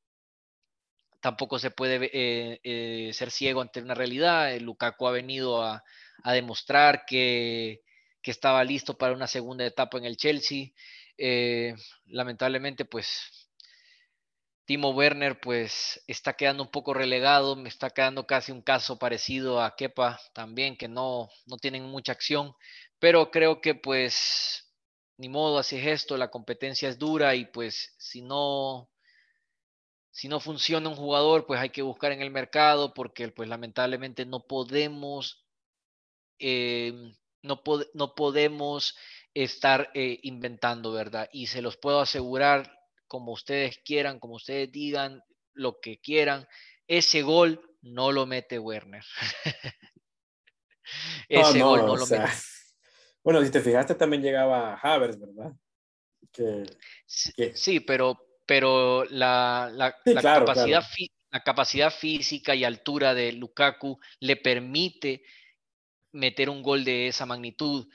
tampoco 1.24 1.58
se 1.58 1.70
puede 1.70 2.10
eh, 2.12 3.10
ser 3.14 3.30
ciego 3.30 3.62
ante 3.62 3.80
una 3.80 3.94
realidad. 3.94 4.54
Lukaku 4.60 5.06
ha 5.06 5.10
venido 5.10 5.62
a, 5.62 5.82
demostrar 6.22 7.06
que, 7.06 7.80
estaba 8.22 8.62
listo 8.62 8.98
para 8.98 9.14
una 9.14 9.26
segunda 9.26 9.64
etapa 9.64 9.96
en 9.96 10.04
el 10.04 10.18
Chelsea. 10.18 10.72
lamentablemente, 12.04 12.84
pues 12.84 13.48
Timo 14.66 14.90
Werner 14.90 15.40
pues 15.40 16.02
está 16.06 16.34
quedando 16.34 16.62
un 16.62 16.70
poco 16.70 16.92
relegado, 16.92 17.56
me 17.56 17.70
está 17.70 17.88
quedando 17.88 18.26
casi 18.26 18.52
un 18.52 18.60
caso 18.60 18.98
parecido 18.98 19.62
a 19.62 19.76
Kepa 19.76 20.20
también, 20.34 20.76
que 20.76 20.88
no, 20.88 21.30
no 21.46 21.56
tienen 21.56 21.84
mucha 21.84 22.12
acción, 22.12 22.54
pero 22.98 23.30
creo 23.30 23.62
que 23.62 23.74
pues 23.74 24.70
ni 25.16 25.30
modo, 25.30 25.58
así 25.58 25.76
es 25.76 25.86
esto, 25.86 26.18
la 26.18 26.30
competencia 26.30 26.90
es 26.90 26.98
dura 26.98 27.34
y 27.34 27.46
pues 27.46 27.94
si 27.98 28.20
no, 28.20 28.90
si 30.14 30.28
no 30.28 30.38
funciona 30.38 30.88
un 30.88 30.94
jugador, 30.94 31.44
pues 31.44 31.58
hay 31.58 31.70
que 31.70 31.82
buscar 31.82 32.12
en 32.12 32.22
el 32.22 32.30
mercado 32.30 32.94
porque 32.94 33.28
pues 33.30 33.48
lamentablemente 33.48 34.24
no 34.24 34.46
podemos, 34.46 35.44
em, 36.38 37.16
no, 37.42 37.60
no 37.94 38.14
podemos 38.14 38.96
estar 39.34 39.90
eh, 39.92 40.20
inventando, 40.22 40.92
¿verdad? 40.92 41.28
Y 41.32 41.48
se 41.48 41.60
los 41.62 41.76
puedo 41.76 42.00
asegurar, 42.00 42.78
como 43.08 43.32
ustedes 43.32 43.78
quieran, 43.84 44.20
como 44.20 44.36
ustedes 44.36 44.70
digan, 44.70 45.20
lo 45.52 45.80
que 45.80 46.00
quieran. 46.00 46.46
Ese 46.86 47.22
gol 47.22 47.76
no 47.82 48.12
lo 48.12 48.24
mete 48.24 48.60
Werner. 48.60 49.04
Ese 51.28 51.60
gol 51.60 51.80
no 51.86 51.96
lo 51.96 52.06
mete. 52.06 52.24
Bueno, 53.24 53.42
si 53.42 53.50
te 53.50 53.62
fijaste, 53.62 53.94
también 53.94 54.22
llegaba 54.22 54.74
Havers, 54.74 55.18
¿verdad? 55.18 55.50
Sí, 57.06 57.80
pero, 57.80 58.18
pero 58.46 59.04
la, 59.04 59.70
la, 59.72 59.96
capacidad, 60.20 60.84
la 61.30 61.40
capacidad 61.40 61.90
física 61.90 62.54
y 62.54 62.64
altura 62.64 63.14
de 63.14 63.32
Lukaku 63.32 63.98
le 64.20 64.36
permite 64.36 65.22
meter 66.12 66.48
un 66.50 66.62
gol 66.62 66.84
de 66.84 67.08
esa 67.08 67.26
magnitud 67.26 67.88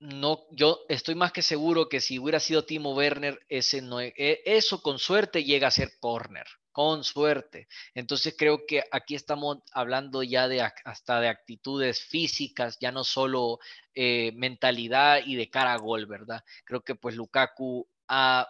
no, 0.00 0.46
yo 0.50 0.80
estoy 0.88 1.14
más 1.14 1.30
que 1.30 1.42
seguro 1.42 1.88
que 1.88 2.00
si 2.00 2.18
hubiera 2.18 2.40
sido 2.40 2.64
Timo 2.64 2.94
Werner, 2.94 3.38
ese 3.50 3.82
no, 3.82 4.00
e, 4.00 4.14
eso 4.46 4.82
con 4.82 4.98
suerte 4.98 5.44
llega 5.44 5.68
a 5.68 5.70
ser 5.70 5.98
corner, 6.00 6.46
con 6.72 7.04
suerte. 7.04 7.68
Entonces 7.94 8.34
creo 8.36 8.64
que 8.66 8.82
aquí 8.90 9.14
estamos 9.14 9.58
hablando 9.72 10.22
ya 10.22 10.48
de 10.48 10.62
hasta 10.62 11.20
de 11.20 11.28
actitudes 11.28 12.02
físicas, 12.02 12.78
ya 12.80 12.92
no 12.92 13.04
solo 13.04 13.58
eh, 13.94 14.32
mentalidad 14.34 15.20
y 15.24 15.36
de 15.36 15.50
cara 15.50 15.74
a 15.74 15.78
gol, 15.78 16.06
¿verdad? 16.06 16.42
Creo 16.64 16.80
que 16.80 16.94
pues 16.94 17.14
Lukaku 17.14 17.86
ha, 18.08 18.48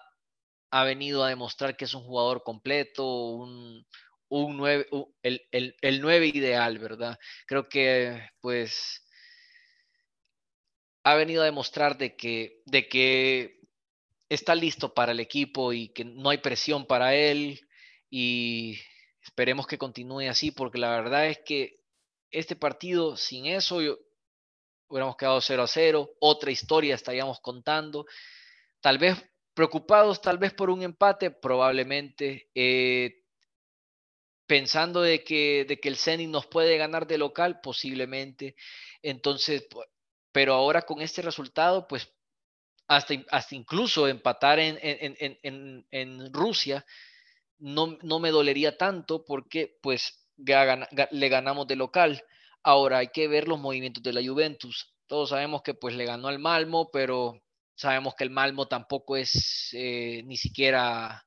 venido 0.84 1.24
a 1.24 1.28
demostrar 1.28 1.76
que 1.76 1.84
es 1.84 1.94
un 1.94 2.02
jugador 2.02 2.42
completo, 2.42 3.04
un, 3.30 3.86
un 4.28 4.68
el, 5.22 5.42
el, 5.52 5.76
el 5.80 6.00
9 6.00 6.26
ideal, 6.28 6.78
¿verdad? 6.78 7.18
Creo 7.46 7.68
que 7.68 8.20
pues 8.40 9.02
ha 11.04 11.14
venido 11.14 11.42
a 11.42 11.46
demostrar 11.46 11.96
de 11.98 12.16
que, 12.16 12.62
de 12.66 12.88
que 12.88 13.60
está 14.28 14.54
listo 14.54 14.94
para 14.94 15.12
el 15.12 15.20
equipo 15.20 15.72
y 15.72 15.88
que 15.88 16.04
no 16.04 16.30
hay 16.30 16.38
presión 16.38 16.86
para 16.86 17.14
él 17.14 17.60
y 18.10 18.78
esperemos 19.22 19.66
que 19.66 19.78
continúe 19.78 20.28
así 20.28 20.50
porque 20.50 20.78
la 20.78 20.90
verdad 20.90 21.26
es 21.28 21.40
que 21.44 21.80
este 22.30 22.54
partido 22.56 23.16
sin 23.16 23.46
eso 23.46 23.80
hubiéramos 24.88 25.16
quedado 25.16 25.40
0 25.40 25.62
a 25.62 25.66
0, 25.66 26.10
otra 26.20 26.50
historia 26.50 26.94
estaríamos 26.94 27.40
contando, 27.40 28.06
tal 28.80 28.98
vez 28.98 29.29
preocupados 29.54 30.20
tal 30.20 30.38
vez 30.38 30.52
por 30.54 30.70
un 30.70 30.82
empate, 30.82 31.30
probablemente, 31.30 32.50
eh, 32.54 33.24
pensando 34.46 35.02
de 35.02 35.22
que, 35.22 35.64
de 35.68 35.78
que 35.78 35.88
el 35.88 35.96
Zenit 35.96 36.28
nos 36.28 36.46
puede 36.46 36.76
ganar 36.76 37.06
de 37.06 37.18
local, 37.18 37.60
posiblemente, 37.60 38.56
entonces 39.02 39.66
pero 40.32 40.54
ahora 40.54 40.82
con 40.82 41.00
este 41.00 41.22
resultado, 41.22 41.86
pues 41.88 42.12
hasta, 42.88 43.14
hasta 43.30 43.54
incluso 43.54 44.08
empatar 44.08 44.58
en, 44.58 44.78
en, 44.82 45.38
en, 45.42 45.86
en 45.90 46.32
Rusia, 46.32 46.84
no, 47.58 47.98
no, 48.02 48.18
me 48.18 48.30
dolería 48.30 48.76
tanto 48.76 49.24
porque 49.24 49.78
pues 49.82 50.26
le 50.36 51.28
ganamos 51.28 51.66
de 51.66 51.76
local. 51.76 52.22
Ahora 52.62 52.98
hay 52.98 53.08
que 53.08 53.28
ver 53.28 53.48
los 53.48 53.58
movimientos 53.58 54.02
de 54.02 54.12
la 54.12 54.22
Juventus. 54.22 54.94
Todos 55.06 55.30
sabemos 55.30 55.62
que 55.62 55.74
pues 55.74 55.94
le 55.94 56.04
ganó 56.04 56.28
al 56.28 56.38
Malmo, 56.38 56.90
pero 56.90 57.42
sabemos 57.80 58.14
que 58.14 58.24
el 58.24 58.30
Malmo 58.30 58.68
tampoco 58.68 59.16
es 59.16 59.70
eh, 59.72 60.22
ni 60.26 60.36
siquiera, 60.36 61.24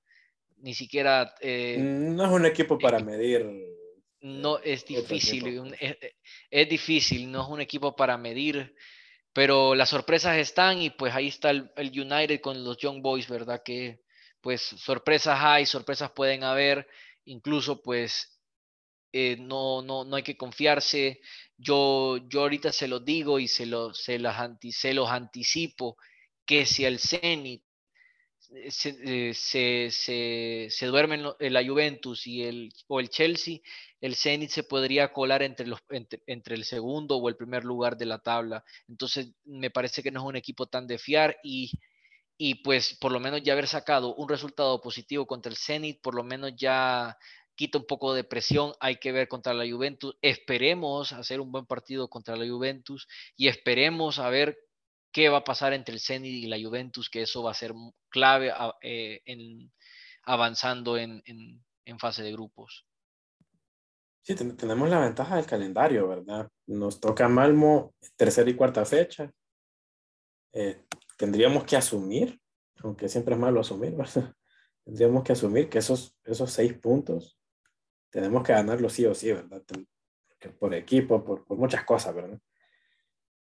ni 0.57 0.73
siquiera... 0.73 1.33
Eh, 1.41 1.77
no 1.79 2.25
es 2.25 2.31
un 2.31 2.45
equipo 2.45 2.77
para 2.77 2.99
medir. 2.99 3.45
No, 4.21 4.59
es 4.59 4.85
difícil, 4.85 5.73
es, 5.79 5.97
es, 6.49 6.69
difícil, 6.69 7.29
no 7.29 7.41
es 7.41 7.49
un 7.49 7.59
equipo 7.59 7.95
para 7.95 8.17
medir 8.17 8.73
pero 9.33 9.73
las 9.73 9.89
sorpresas 9.89 10.37
están 10.37 10.79
y 10.79 10.91
pues 10.91 11.13
ahí 11.13 11.27
está 11.27 11.49
el, 11.49 11.71
United 11.75 12.39
con 12.39 12.63
los 12.63 12.77
Young 12.77 13.01
Boys, 13.01 13.27
¿verdad? 13.27 13.61
Que 13.65 14.01
pues 14.39 14.61
sorpresas 14.61 15.39
hay, 15.41 15.65
sorpresas 15.65 16.11
pueden 16.11 16.43
haber, 16.43 16.87
incluso 17.25 17.81
pues 17.81 18.39
eh, 19.11 19.37
no, 19.39 19.81
no, 19.81 20.05
no 20.05 20.15
hay 20.15 20.23
que 20.23 20.37
confiarse. 20.37 21.19
Yo, 21.57 22.17
yo 22.29 22.41
ahorita 22.41 22.71
se 22.71 22.87
lo 22.87 22.99
digo 22.99 23.39
y 23.39 23.47
se, 23.47 23.65
lo, 23.65 23.93
se, 23.93 24.19
las 24.19 24.51
se 24.69 24.93
los 24.93 25.09
anticipo 25.09 25.97
que 26.45 26.65
si 26.65 26.85
el 26.85 26.99
Zenit 26.99 27.63
eh, 28.51 28.71
se, 28.71 29.33
se, 29.33 29.89
se, 29.91 30.67
se 30.69 30.85
duerme 30.85 31.15
en 31.39 31.53
la 31.53 31.65
Juventus 31.65 32.27
y 32.27 32.43
el, 32.43 32.71
o 32.87 32.99
el 32.99 33.09
Chelsea, 33.09 33.59
el 34.01 34.15
Zenit 34.15 34.49
se 34.49 34.63
podría 34.63 35.11
colar 35.11 35.43
entre, 35.43 35.65
los, 35.67 35.79
entre, 35.89 36.55
el 36.55 36.65
segundo 36.65 37.17
o 37.17 37.29
el 37.29 37.37
primer 37.37 37.63
lugar 37.63 37.97
de 37.97 38.05
la 38.05 38.19
tabla. 38.19 38.63
Entonces, 38.87 39.31
me 39.45 39.71
parece 39.71 40.03
que 40.03 40.11
no 40.11 40.21
es 40.21 40.25
un 40.25 40.35
equipo 40.35 40.67
tan 40.67 40.87
de 40.87 40.97
fiar 40.97 41.37
y, 41.43 41.71
y 42.37 42.55
pues 42.55 42.95
por 42.99 43.11
lo 43.11 43.19
menos 43.19 43.41
ya 43.43 43.53
haber 43.53 43.67
sacado 43.67 44.13
un 44.15 44.29
resultado 44.29 44.81
positivo 44.81 45.25
contra 45.25 45.49
el 45.49 45.57
Zenit, 45.57 46.01
por 46.01 46.15
lo 46.15 46.23
menos 46.23 46.53
ya 46.55 47.17
quita 47.55 47.77
un 47.77 47.85
poco 47.85 48.13
de 48.13 48.23
presión, 48.23 48.73
hay 48.79 48.97
que 48.97 49.11
ver 49.11 49.27
contra 49.27 49.53
la 49.53 49.69
Juventus. 49.69 50.15
Esperemos 50.21 51.13
hacer 51.13 51.39
un 51.39 51.51
buen 51.51 51.65
partido 51.65 52.09
contra 52.09 52.35
la 52.35 52.47
Juventus 52.47 53.07
y 53.37 53.47
esperemos 53.47 54.19
a 54.19 54.29
ver 54.29 54.57
qué 55.13 55.29
va 55.29 55.37
a 55.37 55.43
pasar 55.43 55.73
entre 55.73 55.93
el 55.93 56.01
Zenit 56.01 56.43
y 56.43 56.47
la 56.47 56.57
Juventus, 56.59 57.09
que 57.09 57.21
eso 57.21 57.43
va 57.43 57.51
a 57.51 57.55
ser 57.55 57.73
clave 58.09 58.51
eh, 58.81 59.21
en, 59.25 59.71
avanzando 60.23 60.97
en 60.97 61.23
fase 61.99 62.23
de 62.23 62.33
grupos. 62.33 62.85
Sí, 64.23 64.35
tenemos 64.35 64.89
la 64.89 65.01
ventaja 65.01 65.35
del 65.35 65.45
calendario, 65.45 66.07
¿verdad? 66.07 66.49
Nos 66.65 67.01
toca 67.01 67.27
Malmo 67.27 67.93
tercera 68.15 68.49
y 68.49 68.55
cuarta 68.55 68.85
fecha. 68.85 69.29
Eh, 70.53 70.85
tendríamos 71.17 71.65
que 71.65 71.75
asumir, 71.75 72.39
aunque 72.77 73.09
siempre 73.09 73.35
es 73.35 73.41
malo 73.41 73.59
asumir, 73.59 73.91
¿verdad? 73.93 74.33
Tendríamos 74.85 75.23
que 75.23 75.33
asumir 75.33 75.69
que 75.69 75.79
esos, 75.79 76.15
esos 76.23 76.51
seis 76.51 76.73
puntos 76.73 77.37
tenemos 78.09 78.43
que 78.43 78.53
ganarlos 78.53 78.93
sí 78.93 79.05
o 79.05 79.13
sí, 79.13 79.33
¿verdad? 79.33 79.61
Por 80.57 80.73
equipo, 80.73 81.21
por, 81.23 81.43
por 81.43 81.57
muchas 81.57 81.83
cosas, 81.83 82.15
¿verdad? 82.15 82.39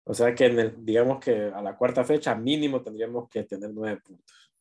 O 0.05 0.13
sea 0.13 0.35
que 0.35 0.47
en 0.47 0.59
el, 0.59 0.85
digamos 0.85 1.19
que 1.19 1.45
a 1.45 1.63
la 1.63 1.77
cuarta 1.77 2.05
fecha 2.05 2.35
mínimo 2.35 2.83
tendríamos 2.83 3.29
que 3.29 3.45
tener 3.45 3.71
nueve 3.73 4.01
puntos. 4.05 4.53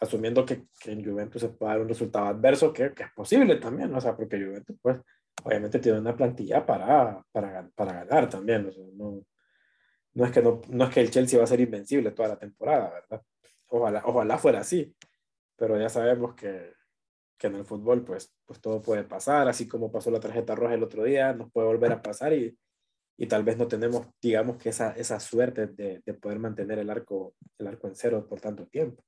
Asumiendo 0.00 0.44
que, 0.44 0.66
que 0.80 0.92
en 0.92 1.04
Juventus 1.04 1.42
se 1.42 1.48
puede 1.48 1.72
dar 1.72 1.80
un 1.82 1.88
resultado 1.88 2.26
adverso, 2.26 2.72
que, 2.72 2.92
que 2.92 3.04
es 3.04 3.12
posible 3.12 3.56
también, 3.56 3.94
o 3.94 4.00
sea, 4.00 4.16
porque 4.16 4.42
Juventus, 4.42 4.76
pues, 4.80 4.98
obviamente 5.44 5.78
tiene 5.78 5.98
una 6.00 6.16
plantilla 6.16 6.64
para, 6.64 7.22
para, 7.32 7.68
para 7.74 8.04
ganar 8.04 8.28
también. 8.28 8.70
no, 8.94 9.22
no, 10.14 10.24
es 10.24 10.32
que 10.32 10.42
no, 10.42 10.62
no 10.68 10.84
es 10.84 10.90
que 10.90 11.00
el 11.00 11.10
Chelsea 11.10 11.38
va 11.38 11.44
a 11.44 11.48
ser 11.48 11.60
invencible 11.60 12.10
toda 12.10 12.28
la 12.30 12.38
temporada, 12.38 12.90
¿verdad? 12.90 13.22
Ojalá, 13.68 14.02
ojalá 14.06 14.38
fuera 14.38 14.60
así, 14.60 14.94
pero 15.56 15.78
ya 15.78 15.88
sabemos 15.88 16.34
que, 16.34 16.72
que 17.36 17.48
en 17.48 17.56
el 17.56 17.64
fútbol 17.64 18.02
pues, 18.04 18.34
pues 18.46 18.60
todo 18.60 18.80
puede 18.80 19.04
pasar, 19.04 19.48
así 19.48 19.68
como 19.68 19.92
pasó 19.92 20.10
la 20.10 20.20
tarjeta 20.20 20.54
roja 20.54 20.74
el 20.74 20.82
otro 20.82 21.04
día, 21.04 21.32
nos 21.34 21.50
puede 21.52 21.66
volver 21.66 21.92
a 21.92 22.02
pasar 22.02 22.32
y, 22.32 22.56
y 23.16 23.26
tal 23.26 23.44
vez 23.44 23.56
no 23.56 23.66
tenemos, 23.66 24.06
digamos, 24.20 24.58
que 24.58 24.68
esa, 24.68 24.92
esa 24.92 25.18
suerte 25.20 25.68
de, 25.68 26.02
de, 26.04 26.14
poder 26.14 26.38
mantener 26.38 26.78
el 26.78 26.90
arco, 26.90 27.34
el 27.58 27.66
arco 27.66 27.88
en 27.88 27.94
cero 27.94 28.26
por 28.28 28.40
tanto 28.40 28.66
tiempo. 28.66 29.02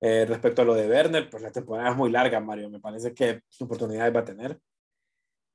Eh, 0.00 0.26
respecto 0.26 0.62
a 0.62 0.64
lo 0.64 0.74
de 0.74 0.88
Werner, 0.88 1.30
pues 1.30 1.42
la 1.42 1.52
temporada 1.52 1.90
es 1.90 1.96
muy 1.96 2.10
larga, 2.10 2.40
Mario. 2.40 2.68
Me 2.68 2.80
parece 2.80 3.14
que 3.14 3.42
su 3.48 3.64
oportunidad 3.64 4.12
va 4.12 4.20
a 4.20 4.24
tener. 4.24 4.58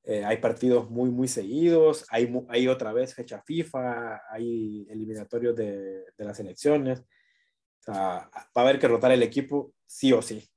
Eh, 0.05 0.24
hay 0.24 0.38
partidos 0.38 0.89
muy, 0.89 1.12
muy 1.12 1.28
seguidos, 1.28 2.05
hay, 2.10 2.34
hay 2.47 2.68
otra 2.68 2.93
vez 2.93 3.14
fecha 3.14 3.43
FIFA, 3.43 4.22
hay 4.32 4.88
eliminatorios 4.89 5.55
de, 5.55 6.05
de 6.18 6.26
las 6.26 6.39
elecciones. 6.39 7.01
O 7.01 7.84
sea, 7.84 8.30
va 8.34 8.49
a 8.55 8.62
haber 8.62 8.80
que 8.80 8.88
rotar 8.88 9.12
el 9.12 9.22
equipo 9.22 9.74
sí 9.86 10.14
o 10.14 10.22
sí. 10.22 10.49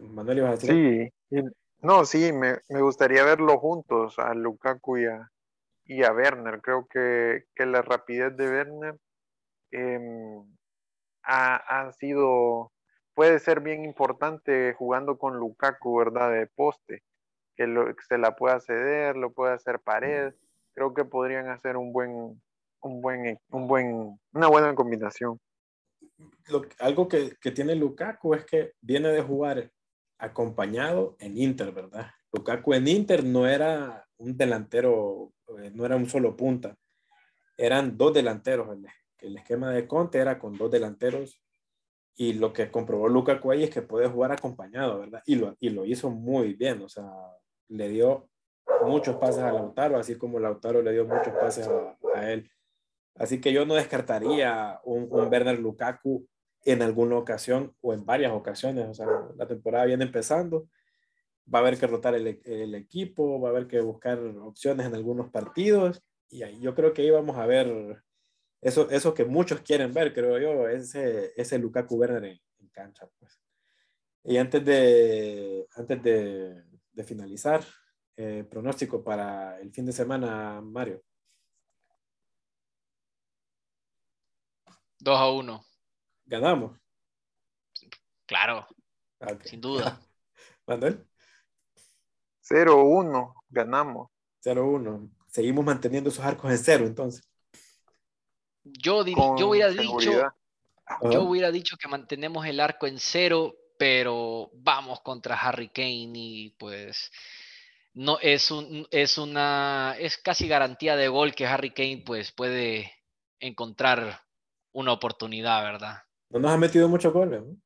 Manuel, 0.00 0.38
¿ibas 0.38 0.50
a 0.50 0.66
decir? 0.66 1.12
Sí, 1.30 1.42
no, 1.80 2.04
sí, 2.04 2.32
me, 2.32 2.58
me, 2.68 2.82
gustaría 2.82 3.24
verlo 3.24 3.58
juntos, 3.58 4.18
a 4.18 4.34
Lukaku 4.34 4.98
y 4.98 5.06
a, 5.06 5.30
y 5.84 6.02
a 6.02 6.12
Werner. 6.12 6.60
Creo 6.60 6.86
que, 6.88 7.44
que 7.54 7.66
la 7.66 7.82
rapidez 7.82 8.36
de 8.36 8.48
Werner 8.48 8.96
eh, 9.70 10.00
ha, 11.22 11.56
ha, 11.56 11.92
sido, 11.92 12.72
puede 13.14 13.38
ser 13.38 13.60
bien 13.60 13.84
importante 13.84 14.74
jugando 14.74 15.18
con 15.18 15.36
Lukaku, 15.38 15.98
¿verdad? 15.98 16.32
De 16.32 16.46
poste 16.48 17.02
que, 17.56 17.94
se 18.08 18.18
la 18.18 18.34
pueda 18.34 18.60
ceder, 18.60 19.16
lo 19.16 19.32
puede 19.32 19.54
hacer 19.54 19.80
pared. 19.80 20.34
Creo 20.74 20.94
que 20.94 21.04
podrían 21.04 21.48
hacer 21.48 21.76
un 21.76 21.92
buen, 21.92 22.42
un 22.80 23.00
buen, 23.00 23.38
un 23.50 23.68
buen, 23.68 24.18
una 24.32 24.48
buena 24.48 24.74
combinación. 24.74 25.38
algo 26.80 27.06
que, 27.06 27.36
que 27.40 27.52
tiene 27.52 27.76
Lukaku 27.76 28.34
es 28.34 28.44
que 28.46 28.72
viene 28.80 29.10
de 29.10 29.22
jugar 29.22 29.70
acompañado 30.18 31.16
en 31.20 31.38
Inter, 31.38 31.72
¿verdad? 31.72 32.10
Lukaku 32.32 32.74
en 32.74 32.88
Inter 32.88 33.24
no 33.24 33.46
era 33.46 34.06
un 34.18 34.36
delantero, 34.36 35.32
eh, 35.60 35.70
no 35.72 35.86
era 35.86 35.96
un 35.96 36.08
solo 36.08 36.36
punta, 36.36 36.76
eran 37.56 37.96
dos 37.96 38.12
delanteros. 38.12 38.68
El, 38.70 38.86
el 39.20 39.36
esquema 39.36 39.70
de 39.70 39.86
Conte 39.86 40.18
era 40.18 40.38
con 40.38 40.56
dos 40.56 40.70
delanteros 40.70 41.40
y 42.16 42.32
lo 42.32 42.52
que 42.52 42.70
comprobó 42.70 43.08
Lukaku 43.08 43.52
ahí 43.52 43.62
es 43.62 43.70
que 43.70 43.82
puede 43.82 44.08
jugar 44.08 44.32
acompañado, 44.32 44.98
¿verdad? 44.98 45.22
Y 45.24 45.36
lo, 45.36 45.56
y 45.60 45.70
lo 45.70 45.84
hizo 45.84 46.10
muy 46.10 46.54
bien, 46.54 46.82
o 46.82 46.88
sea, 46.88 47.08
le 47.68 47.88
dio 47.88 48.28
muchos 48.84 49.16
pases 49.16 49.42
a 49.42 49.52
Lautaro, 49.52 49.96
así 49.96 50.16
como 50.16 50.40
Lautaro 50.40 50.82
le 50.82 50.92
dio 50.92 51.04
muchos 51.04 51.32
pases 51.34 51.68
a, 51.68 52.32
él. 52.32 52.50
Así 53.14 53.40
que 53.40 53.52
yo 53.52 53.64
no 53.64 53.74
descartaría 53.74 54.80
un, 54.84 55.06
un, 55.10 55.28
Werner 55.28 55.58
Lukaku 55.58 56.26
en 56.64 56.82
alguna 56.82 57.16
ocasión 57.16 57.74
o 57.80 57.92
en 57.94 58.04
varias 58.04 58.32
ocasiones. 58.32 58.86
O 58.88 58.94
sea, 58.94 59.06
la 59.36 59.46
temporada 59.46 59.86
viene 59.86 60.04
empezando, 60.04 60.68
va 61.52 61.60
a 61.60 61.62
haber 61.62 61.78
que 61.78 61.86
rotar 61.86 62.14
el, 62.14 62.40
el 62.44 62.74
equipo, 62.74 63.40
va 63.40 63.48
a 63.48 63.52
haber 63.52 63.66
que 63.66 63.80
buscar 63.80 64.18
opciones 64.18 64.86
en 64.86 64.94
algunos 64.94 65.30
partidos 65.30 66.02
y 66.30 66.42
ahí 66.42 66.60
yo 66.60 66.74
creo 66.74 66.92
que 66.92 67.02
ahí 67.02 67.10
vamos 67.10 67.36
a 67.36 67.46
ver 67.46 68.02
eso, 68.60 68.90
eso 68.90 69.14
que 69.14 69.24
muchos 69.24 69.60
quieren 69.60 69.92
ver, 69.92 70.12
creo 70.12 70.38
yo, 70.38 70.68
ese, 70.68 71.32
ese 71.36 71.58
Lukaku 71.58 71.96
Werner 71.96 72.24
en, 72.24 72.40
en 72.58 72.68
cancha. 72.68 73.08
Pues. 73.18 73.40
Y 74.24 74.36
antes 74.36 74.64
de, 74.64 75.66
antes 75.76 76.02
de, 76.02 76.64
de 76.92 77.04
finalizar, 77.04 77.64
eh, 78.16 78.44
pronóstico 78.50 79.02
para 79.04 79.60
el 79.60 79.72
fin 79.72 79.86
de 79.86 79.92
semana, 79.92 80.60
Mario. 80.60 81.02
2 84.98 85.16
a 85.16 85.30
1. 85.30 85.67
¿Ganamos? 86.28 86.78
Claro, 88.26 88.66
sin 89.44 89.60
duda. 89.60 89.98
Manuel. 90.66 91.06
0-1, 92.42 93.34
ganamos. 93.48 94.10
0-1. 94.44 95.10
Seguimos 95.26 95.64
manteniendo 95.64 96.10
esos 96.10 96.24
arcos 96.24 96.50
en 96.50 96.58
cero, 96.58 96.86
entonces. 96.86 97.26
Yo, 98.62 99.04
yo 99.06 99.48
hubiera 99.48 99.70
dicho, 99.70 100.30
yo 101.10 101.22
hubiera 101.22 101.50
dicho 101.50 101.78
que 101.78 101.88
mantenemos 101.88 102.46
el 102.46 102.60
arco 102.60 102.86
en 102.86 102.98
cero, 102.98 103.54
pero 103.78 104.50
vamos 104.52 105.00
contra 105.00 105.40
Harry 105.40 105.70
Kane 105.70 106.12
y 106.14 106.50
pues 106.58 107.10
no 107.94 108.18
es 108.20 108.50
un 108.50 108.86
es 108.90 109.16
una 109.16 109.96
es 109.98 110.18
casi 110.18 110.46
garantía 110.46 110.96
de 110.96 111.08
gol 111.08 111.34
que 111.34 111.46
Harry 111.46 111.72
Kane 111.72 112.02
pues 112.04 112.32
puede 112.32 112.92
encontrar 113.40 114.22
una 114.72 114.92
oportunidad, 114.92 115.62
¿verdad? 115.62 116.02
No 116.30 116.40
nos 116.40 116.50
ha 116.50 116.56
metido 116.56 116.88
mucho 116.88 117.12
goles, 117.12 117.42
¿no? 117.42 117.56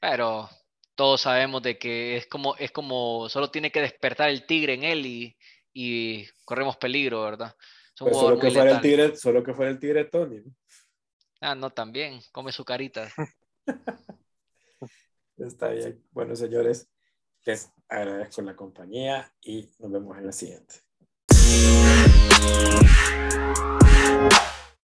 Pero 0.00 0.48
todos 0.94 1.20
sabemos 1.20 1.62
de 1.62 1.78
que 1.78 2.16
es 2.16 2.26
como 2.26 2.56
es 2.56 2.70
como 2.72 3.28
solo 3.28 3.50
tiene 3.50 3.70
que 3.70 3.80
despertar 3.80 4.30
el 4.30 4.46
tigre 4.46 4.74
en 4.74 4.84
él 4.84 5.06
y, 5.06 5.36
y 5.72 6.26
corremos 6.44 6.76
peligro, 6.76 7.22
¿verdad? 7.22 7.54
solo 7.94 8.38
que 8.38 8.50
fuera 8.50 8.72
el 8.72 8.80
tigre, 8.80 9.16
solo 9.16 9.42
que 9.42 9.54
fuera 9.54 9.70
el 9.70 9.78
tigre 9.78 10.04
Tony. 10.04 10.40
¿no? 10.40 10.54
Ah, 11.40 11.54
no, 11.54 11.70
también, 11.70 12.20
come 12.32 12.52
su 12.52 12.64
carita. 12.64 13.08
Está 15.36 15.68
bien. 15.68 16.02
Bueno, 16.10 16.36
señores, 16.36 16.90
les 17.46 17.72
agradezco 17.88 18.42
la 18.42 18.54
compañía 18.54 19.32
y 19.40 19.70
nos 19.78 19.90
vemos 19.90 20.18
en 20.18 20.26
la 20.26 20.32
siguiente. 20.32 20.74